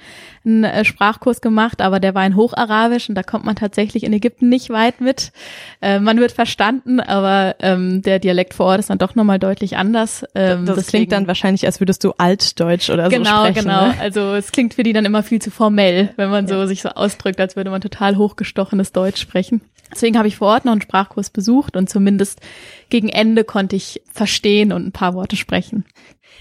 einen 0.45 0.65
äh, 0.65 0.85
Sprachkurs 0.85 1.41
gemacht, 1.41 1.81
aber 1.81 2.01
der 2.01 2.15
war 2.15 2.27
in 2.27 2.37
Hocharabisch 2.37 3.09
und 3.09 3.15
da 3.15 3.23
kommt 3.23 3.45
man 3.45 3.57
tatsächlich 3.57 4.05
in 4.05 4.13
Ägypten 4.13 4.49
nicht 4.49 4.71
weit 4.71 5.01
mit. 5.01 5.33
Äh, 5.81 6.01
man 6.01 6.19
wird 6.19 6.33
verstanden, 6.33 7.01
aber 7.01 7.57
ähm, 7.61 8.03
der 8.03 8.19
Dialekt 8.19 8.55
vor 8.55 8.67
Ort 8.67 8.81
ist 8.81 8.91
dann 8.91 8.99
doch 8.99 9.15
nochmal 9.15 9.39
deutlich 9.39 9.77
anders. 9.77 10.25
Ähm, 10.35 10.67
das 10.67 10.77
deswegen, 10.77 10.91
klingt 10.91 11.13
dann 11.13 11.27
wahrscheinlich, 11.27 11.67
als 11.67 11.81
würdest 11.81 12.05
du 12.05 12.13
Altdeutsch 12.19 12.91
oder 12.91 13.09
genau, 13.09 13.45
so 13.45 13.51
sprechen. 13.51 13.67
Genau, 13.67 13.81
genau. 13.81 13.93
Ne? 13.93 14.01
Also 14.01 14.35
es 14.35 14.53
klingt 14.53 14.75
für 14.75 14.83
die 14.83 14.92
dann 14.93 15.05
immer 15.05 15.23
viel 15.23 15.41
zu 15.41 15.51
formell, 15.51 16.13
wenn 16.17 16.31
man 16.31 16.47
so 16.47 16.67
sich 16.67 16.83
so 16.83 16.91
ausdrückt, 16.91 17.41
als 17.41 17.57
würde 17.57 17.71
man 17.71 17.81
total 17.81 18.17
hochgestochenes 18.17 18.93
Deutsch 18.93 19.21
sprechen. 19.21 19.61
Deswegen 19.93 20.17
habe 20.17 20.29
ich 20.29 20.37
vor 20.37 20.49
Ort 20.49 20.65
noch 20.65 20.73
einen 20.73 20.81
Sprachkurs 20.81 21.31
besucht 21.31 21.77
und 21.77 21.91
zumindest 21.91 22.41
gegen 22.89 23.09
Ende 23.09 23.45
konnte 23.45 23.77
ich 23.77 24.03
verstehen 24.11 24.73
und 24.73 24.87
ein 24.87 24.93
paar 24.93 25.15
Worte 25.15 25.37
sprechen. 25.37 25.85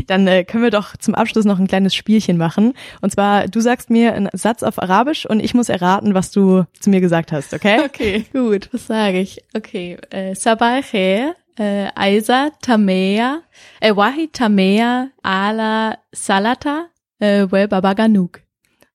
Dann 0.07 0.25
äh, 0.25 0.45
können 0.45 0.63
wir 0.63 0.71
doch 0.71 0.95
zum 0.97 1.15
Abschluss 1.15 1.45
noch 1.45 1.59
ein 1.59 1.67
kleines 1.67 1.93
Spielchen 1.93 2.37
machen. 2.37 2.73
Und 3.01 3.11
zwar, 3.11 3.47
du 3.47 3.59
sagst 3.59 3.89
mir 3.89 4.13
einen 4.13 4.29
Satz 4.33 4.63
auf 4.63 4.81
Arabisch 4.81 5.25
und 5.25 5.41
ich 5.41 5.53
muss 5.53 5.67
erraten, 5.69 6.13
was 6.13 6.31
du 6.31 6.63
zu 6.79 6.89
mir 6.89 7.01
gesagt 7.01 7.31
hast, 7.31 7.53
okay? 7.53 7.81
Okay, 7.85 8.25
gut. 8.31 8.69
Was 8.71 8.87
sage 8.87 9.19
ich? 9.19 9.43
Okay. 9.53 9.97
Äh, 10.11 10.33
Sabah 10.33 10.81
khair, 10.81 11.35
äh, 11.57 11.87
Aisa 11.95 12.51
Tamea, 12.61 13.41
äh, 13.81 13.95
Wahi 13.95 14.29
Tamea 14.31 15.09
ala 15.23 15.97
Salata, 16.11 16.85
äh, 17.21 17.49
Well 17.49 17.67
Babaganuk. 17.67 18.41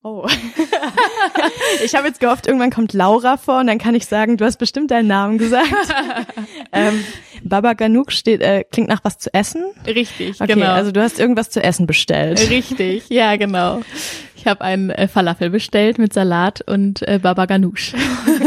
Oh. 0.03 0.25
ich 1.83 1.95
habe 1.95 2.07
jetzt 2.07 2.19
gehofft, 2.19 2.47
irgendwann 2.47 2.69
kommt 2.69 2.93
Laura 2.93 3.35
vor 3.35 3.59
und 3.59 3.67
dann 3.67 3.77
kann 3.77 3.95
ich 3.95 4.05
sagen, 4.05 4.37
du 4.37 4.45
hast 4.45 4.57
bestimmt 4.57 4.91
deinen 4.91 5.07
Namen 5.07 5.37
gesagt. 5.37 5.67
ähm, 6.71 7.03
Baba 7.43 7.73
Ganoush 7.73 8.15
steht, 8.15 8.41
äh, 8.41 8.63
klingt 8.63 8.89
nach 8.89 9.03
was 9.03 9.17
zu 9.17 9.33
essen. 9.33 9.65
Richtig, 9.85 10.39
okay, 10.39 10.53
genau. 10.53 10.71
Also 10.71 10.91
du 10.91 11.01
hast 11.01 11.19
irgendwas 11.19 11.49
zu 11.49 11.61
essen 11.61 11.87
bestellt. 11.87 12.49
Richtig, 12.49 13.09
ja, 13.09 13.35
genau. 13.35 13.81
Ich 14.47 14.49
habe 14.49 14.61
einen 14.61 14.91
äh, 14.91 15.09
Falafel 15.09 15.49
bestellt 15.49 15.97
mit 15.97 16.13
Salat 16.13 16.61
und 16.61 17.05
äh, 17.05 17.19
Baba 17.21 17.47
Ganoush. 17.47 17.93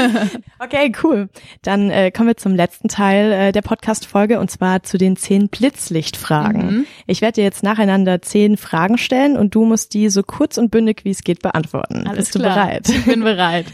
okay, 0.58 0.90
cool. 1.02 1.28
Dann 1.60 1.90
äh, 1.90 2.10
kommen 2.10 2.28
wir 2.28 2.38
zum 2.38 2.54
letzten 2.54 2.88
Teil 2.88 3.30
äh, 3.30 3.52
der 3.52 3.60
Podcast-Folge 3.60 4.40
und 4.40 4.50
zwar 4.50 4.82
zu 4.82 4.96
den 4.96 5.16
zehn 5.16 5.50
Blitzlichtfragen. 5.50 6.66
Mhm. 6.74 6.86
Ich 7.06 7.20
werde 7.20 7.34
dir 7.34 7.44
jetzt 7.44 7.62
nacheinander 7.62 8.22
zehn 8.22 8.56
Fragen 8.56 8.96
stellen 8.96 9.36
und 9.36 9.54
du 9.54 9.66
musst 9.66 9.92
die 9.92 10.08
so 10.08 10.22
kurz 10.22 10.56
und 10.56 10.70
bündig 10.70 11.04
wie 11.04 11.10
es 11.10 11.22
geht 11.22 11.42
beantworten. 11.42 12.06
Alles 12.06 12.30
Bist 12.30 12.32
klar. 12.32 12.48
du 12.48 12.54
bereit? 12.54 12.88
Ich 12.88 13.04
bin 13.04 13.20
bereit. 13.22 13.66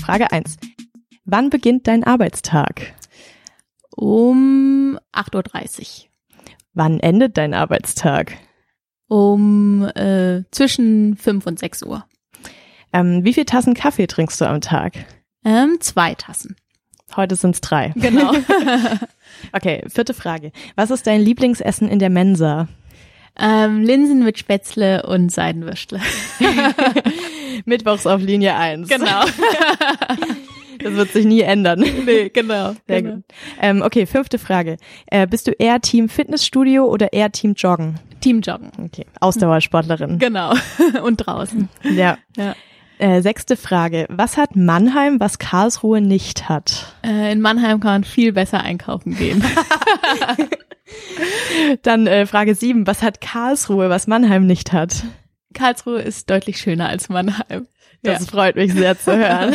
Frage 0.00 0.30
eins: 0.30 0.56
Wann 1.24 1.50
beginnt 1.50 1.88
dein 1.88 2.04
Arbeitstag? 2.04 2.94
Um 3.96 4.98
8.30 5.12 5.80
Uhr. 5.80 6.08
Wann 6.74 7.00
endet 7.00 7.38
dein 7.38 7.54
Arbeitstag? 7.54 8.34
Um 9.08 9.84
äh, 9.94 10.42
zwischen 10.50 11.16
5 11.16 11.46
und 11.46 11.58
6 11.58 11.82
Uhr. 11.84 12.04
Ähm, 12.92 13.24
wie 13.24 13.32
viele 13.32 13.46
Tassen 13.46 13.74
Kaffee 13.74 14.06
trinkst 14.06 14.40
du 14.40 14.44
am 14.44 14.60
Tag? 14.60 14.92
Ähm, 15.44 15.78
zwei 15.80 16.14
Tassen. 16.14 16.56
Heute 17.14 17.36
sind's 17.36 17.60
drei. 17.60 17.92
Genau. 17.94 18.32
okay, 19.52 19.84
vierte 19.88 20.12
Frage. 20.12 20.52
Was 20.74 20.90
ist 20.90 21.06
dein 21.06 21.22
Lieblingsessen 21.22 21.88
in 21.88 21.98
der 21.98 22.10
Mensa? 22.10 22.68
Ähm, 23.38 23.82
Linsen 23.82 24.24
mit 24.24 24.38
Spätzle 24.38 25.06
und 25.06 25.30
Seidenwürstle. 25.30 26.00
Mittwochs 27.64 28.06
auf 28.06 28.20
Linie 28.20 28.56
1. 28.56 28.88
Genau. 28.88 29.24
Das 30.86 30.94
wird 30.94 31.12
sich 31.12 31.26
nie 31.26 31.40
ändern. 31.40 31.84
Nee, 32.06 32.28
genau. 32.28 32.74
Sehr 32.86 33.02
genau. 33.02 33.14
gut. 33.16 33.24
Ähm, 33.60 33.82
okay, 33.82 34.06
fünfte 34.06 34.38
Frage. 34.38 34.76
Äh, 35.06 35.26
bist 35.26 35.48
du 35.48 35.50
eher 35.50 35.80
Team 35.80 36.08
Fitnessstudio 36.08 36.84
oder 36.84 37.12
eher 37.12 37.32
Team 37.32 37.54
Joggen? 37.54 37.98
Team 38.20 38.40
Joggen. 38.40 38.70
Okay, 38.84 39.06
Ausdauersportlerin. 39.20 40.18
Genau. 40.26 40.54
Und 41.02 41.16
draußen. 41.16 41.68
Ja. 41.82 42.18
ja. 42.36 42.54
Äh, 42.98 43.20
sechste 43.20 43.56
Frage. 43.56 44.06
Was 44.08 44.36
hat 44.36 44.54
Mannheim, 44.54 45.18
was 45.18 45.38
Karlsruhe 45.38 46.00
nicht 46.00 46.48
hat? 46.48 46.94
Äh, 47.04 47.32
in 47.32 47.40
Mannheim 47.40 47.80
kann 47.80 47.92
man 47.92 48.04
viel 48.04 48.32
besser 48.32 48.60
einkaufen 48.60 49.16
gehen. 49.16 49.44
Dann 51.82 52.06
äh, 52.06 52.26
Frage 52.26 52.54
sieben. 52.54 52.86
Was 52.86 53.02
hat 53.02 53.20
Karlsruhe, 53.20 53.90
was 53.90 54.06
Mannheim 54.06 54.46
nicht 54.46 54.72
hat? 54.72 55.04
Karlsruhe 55.52 56.00
ist 56.00 56.30
deutlich 56.30 56.58
schöner 56.58 56.88
als 56.88 57.08
Mannheim. 57.08 57.66
Das 58.02 58.20
ja. 58.20 58.26
freut 58.26 58.56
mich 58.56 58.72
sehr 58.72 58.98
zu 58.98 59.16
hören. 59.16 59.54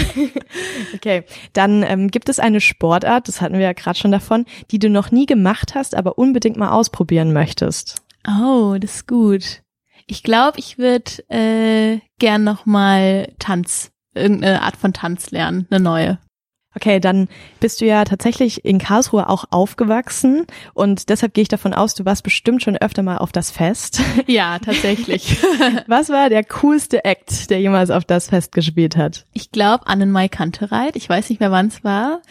okay, 0.96 1.24
dann 1.54 1.84
ähm, 1.84 2.10
gibt 2.10 2.30
es 2.30 2.40
eine 2.40 2.62
Sportart, 2.62 3.28
das 3.28 3.42
hatten 3.42 3.56
wir 3.56 3.62
ja 3.62 3.74
gerade 3.74 3.98
schon 3.98 4.12
davon, 4.12 4.46
die 4.72 4.80
du 4.80 4.90
noch 4.90 5.12
nie 5.12 5.26
gemacht 5.26 5.76
hast, 5.76 5.96
aber 5.96 6.18
unbedingt 6.18 6.58
mal 6.58 6.72
ausprobieren 6.72 7.34
möchtest. 7.34 8.02
Oh, 8.28 8.76
das 8.80 8.96
ist 8.96 9.08
gut. 9.08 9.62
Ich 10.08 10.24
glaube, 10.24 10.60
ich 10.60 10.78
würde 10.78 11.12
äh, 11.30 12.00
gern 12.20 12.44
noch 12.44 12.66
mal 12.66 13.32
Tanz, 13.40 13.92
irgendeine 14.14 14.62
Art 14.62 14.76
von 14.76 14.94
Tanz 14.94 15.32
lernen, 15.32 15.68
eine 15.70 15.80
neue. 15.80 16.20
Okay, 16.76 17.00
dann 17.00 17.28
bist 17.60 17.82
du 17.82 17.86
ja 17.86 18.06
tatsächlich 18.06 18.64
in 18.64 18.78
Karlsruhe 18.78 19.28
auch 19.28 19.46
aufgewachsen 19.52 20.46
und 20.74 21.10
deshalb 21.10 21.34
gehe 21.34 21.42
ich 21.42 21.50
davon 21.50 21.74
aus, 21.74 21.96
du 21.96 22.06
warst 22.06 22.24
bestimmt 22.24 22.64
schon 22.64 22.78
öfter 22.78 23.04
mal 23.04 23.18
auf 23.18 23.32
das 23.32 23.52
Fest. 23.52 24.02
Ja, 24.28 24.60
tatsächlich. 24.60 25.38
Was 25.88 26.10
war 26.10 26.30
der 26.30 26.44
coolste 26.44 27.04
Act, 27.04 27.50
der 27.50 27.60
jemals 27.60 27.90
auf 27.90 28.06
das 28.06 28.30
Fest 28.30 28.54
gespielt 28.54 28.96
hat? 28.96 29.26
Ich 29.34 29.52
glaube 29.52 29.88
Annenmai 29.88 30.30
Kantereit. 30.30 30.96
Ich 30.96 31.10
weiß 31.10 31.30
nicht 31.30 31.40
mehr, 31.40 31.52
wann 31.52 31.68
es 31.68 31.84
war. 31.84 32.22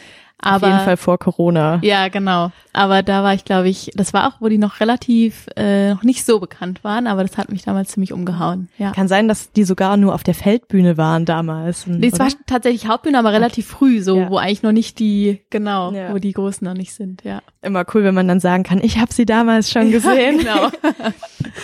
Aber, 0.42 0.66
Auf 0.68 0.72
jeden 0.72 0.85
Fall 0.85 0.96
vor 0.96 1.18
Corona. 1.18 1.79
Ja, 1.83 2.09
genau. 2.09 2.50
Aber 2.72 3.03
da 3.03 3.22
war 3.22 3.35
ich, 3.35 3.44
glaube 3.44 3.68
ich, 3.68 3.90
das 3.94 4.14
war 4.14 4.26
auch, 4.29 4.40
wo 4.40 4.48
die 4.48 4.59
noch 4.59 4.81
relativ 4.81 5.46
äh, 5.57 5.90
noch 5.90 6.03
nicht 6.03 6.24
so 6.24 6.40
bekannt 6.40 6.83
waren, 6.85 7.07
aber 7.07 7.22
das 7.22 7.37
hat 7.37 7.50
mich 7.50 7.62
damals 7.62 7.90
ziemlich 7.90 8.12
umgehauen. 8.12 8.68
Ja. 8.79 8.92
Kann 8.92 9.09
sein, 9.09 9.29
dass 9.29 9.53
die 9.53 9.64
sogar 9.64 9.96
nur 9.96 10.14
auf 10.14 10.22
der 10.22 10.35
Feldbühne 10.35 10.96
waren 10.96 11.24
damals. 11.24 11.87
Nee, 11.87 12.09
es 12.12 12.18
war 12.18 12.29
tatsächlich 12.46 12.87
Hauptbühne, 12.88 13.18
aber 13.18 13.33
relativ 13.33 13.66
früh, 13.66 14.00
so 14.00 14.16
Ja. 14.18 14.31
wo 14.31 14.38
eigentlich 14.38 14.62
noch 14.62 14.72
nicht 14.72 14.98
die, 14.98 15.40
genau, 15.50 15.92
Ja. 15.92 16.12
wo 16.14 16.18
die 16.18 16.33
Großen 16.33 16.64
noch 16.64 16.74
nicht 16.74 16.94
sind, 16.94 17.22
ja. 17.24 17.42
Immer 17.61 17.85
cool, 17.92 18.05
wenn 18.05 18.14
man 18.14 18.26
dann 18.29 18.40
sagen 18.40 18.62
kann, 18.62 18.81
ich 18.83 18.98
habe 18.98 19.12
sie 19.12 19.26
damals 19.26 19.70
schon 19.70 19.90
gesehen. 19.92 20.38
genau. 20.38 20.70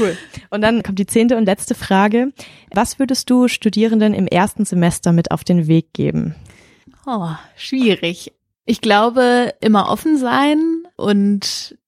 Cool. 0.01 0.17
Und 0.51 0.63
dann 0.63 0.83
kommt 0.83 0.99
die 0.99 1.07
zehnte 1.07 1.37
und 1.37 1.45
letzte 1.45 1.75
Frage. 1.75 2.33
Was 2.75 2.99
würdest 2.99 3.31
du 3.31 3.47
Studierenden 3.47 4.15
im 4.15 4.27
ersten 4.27 4.65
Semester 4.65 5.13
mit 5.13 5.31
auf 5.31 5.45
den 5.45 5.69
Weg 5.69 5.93
geben? 5.93 6.35
Oh, 7.07 7.29
schwierig. 7.57 8.33
Ich 8.67 8.81
glaube, 8.81 9.55
immer 9.61 9.89
offen 9.89 10.19
sein 10.19 10.83
und 10.97 11.79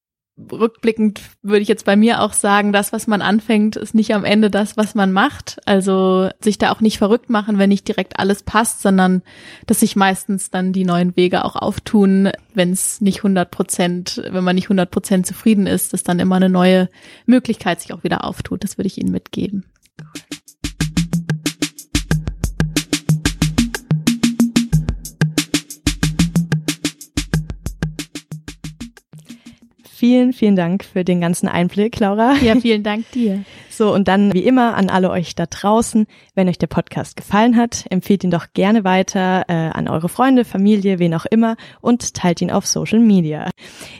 rückblickend 0.51 1.19
würde 1.41 1.61
ich 1.61 1.67
jetzt 1.67 1.85
bei 1.85 1.95
mir 1.95 2.21
auch 2.21 2.33
sagen, 2.33 2.71
das, 2.71 2.93
was 2.93 3.07
man 3.07 3.21
anfängt, 3.21 3.75
ist 3.75 3.93
nicht 3.93 4.13
am 4.15 4.23
Ende 4.23 4.49
das, 4.49 4.77
was 4.77 4.95
man 4.95 5.11
macht. 5.11 5.59
Also 5.65 6.29
sich 6.39 6.57
da 6.57 6.71
auch 6.71 6.79
nicht 6.79 6.97
verrückt 6.97 7.29
machen, 7.29 7.57
wenn 7.57 7.69
nicht 7.69 7.87
direkt 7.87 8.17
alles 8.17 8.43
passt, 8.43 8.81
sondern 8.81 9.21
dass 9.67 9.81
sich 9.81 9.97
meistens 9.97 10.49
dann 10.49 10.71
die 10.71 10.85
neuen 10.85 11.15
Wege 11.17 11.43
auch 11.43 11.57
auftun, 11.57 12.31
wenn 12.53 12.71
es 12.71 13.01
nicht 13.01 13.17
100 13.17 13.51
Prozent, 13.51 14.23
wenn 14.29 14.43
man 14.43 14.55
nicht 14.55 14.65
100 14.65 14.89
Prozent 14.89 15.27
zufrieden 15.27 15.67
ist, 15.67 15.91
dass 15.91 16.03
dann 16.03 16.19
immer 16.19 16.35
eine 16.35 16.49
neue 16.49 16.89
Möglichkeit 17.25 17.81
sich 17.81 17.93
auch 17.93 18.03
wieder 18.03 18.23
auftut. 18.23 18.63
Das 18.63 18.77
würde 18.77 18.87
ich 18.87 18.97
Ihnen 18.97 19.11
mitgeben. 19.11 19.65
Vielen, 29.99 30.31
vielen 30.31 30.55
Dank 30.55 30.85
für 30.85 31.03
den 31.03 31.19
ganzen 31.19 31.49
Einblick, 31.49 31.99
Laura. 31.99 32.35
Ja, 32.41 32.55
vielen 32.55 32.83
Dank 32.83 33.11
dir. 33.11 33.43
So, 33.69 33.93
und 33.93 34.09
dann 34.09 34.33
wie 34.33 34.43
immer 34.43 34.75
an 34.75 34.89
alle 34.89 35.09
euch 35.09 35.35
da 35.35 35.45
draußen, 35.45 36.05
wenn 36.35 36.49
euch 36.49 36.57
der 36.57 36.67
Podcast 36.67 37.15
gefallen 37.15 37.55
hat, 37.55 37.85
empfehlt 37.89 38.25
ihn 38.25 38.29
doch 38.29 38.47
gerne 38.53 38.83
weiter 38.83 39.45
äh, 39.47 39.53
an 39.53 39.87
eure 39.87 40.09
Freunde, 40.09 40.43
Familie, 40.43 40.99
wen 40.99 41.13
auch 41.13 41.25
immer 41.25 41.55
und 41.79 42.13
teilt 42.13 42.41
ihn 42.41 42.51
auf 42.51 42.67
Social 42.67 42.99
Media. 42.99 43.49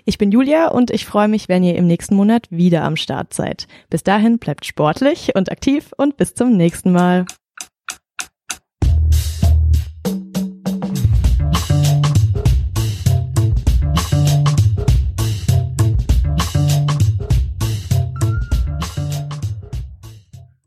Ich 0.04 0.18
bin 0.18 0.34
Julia 0.34 0.68
und 0.68 0.92
ich 0.92 1.06
freue 1.06 1.30
mich, 1.30 1.48
wenn 1.48 1.64
ihr 1.64 1.76
im 1.76 1.88
nächsten 1.88 2.16
Monat 2.16 2.48
wieder 2.50 2.84
am 2.84 2.98
Start 2.98 3.34
seid. 3.34 3.68
Bis 3.90 4.04
dahin 4.04 4.38
bleibt 4.38 4.66
sportlich 4.66 5.32
und 5.36 5.50
aktiv 5.50 5.94
und 5.96 6.18
bis 6.18 6.34
zum 6.34 6.58
nächsten 6.58 6.92
Mal. 6.92 7.26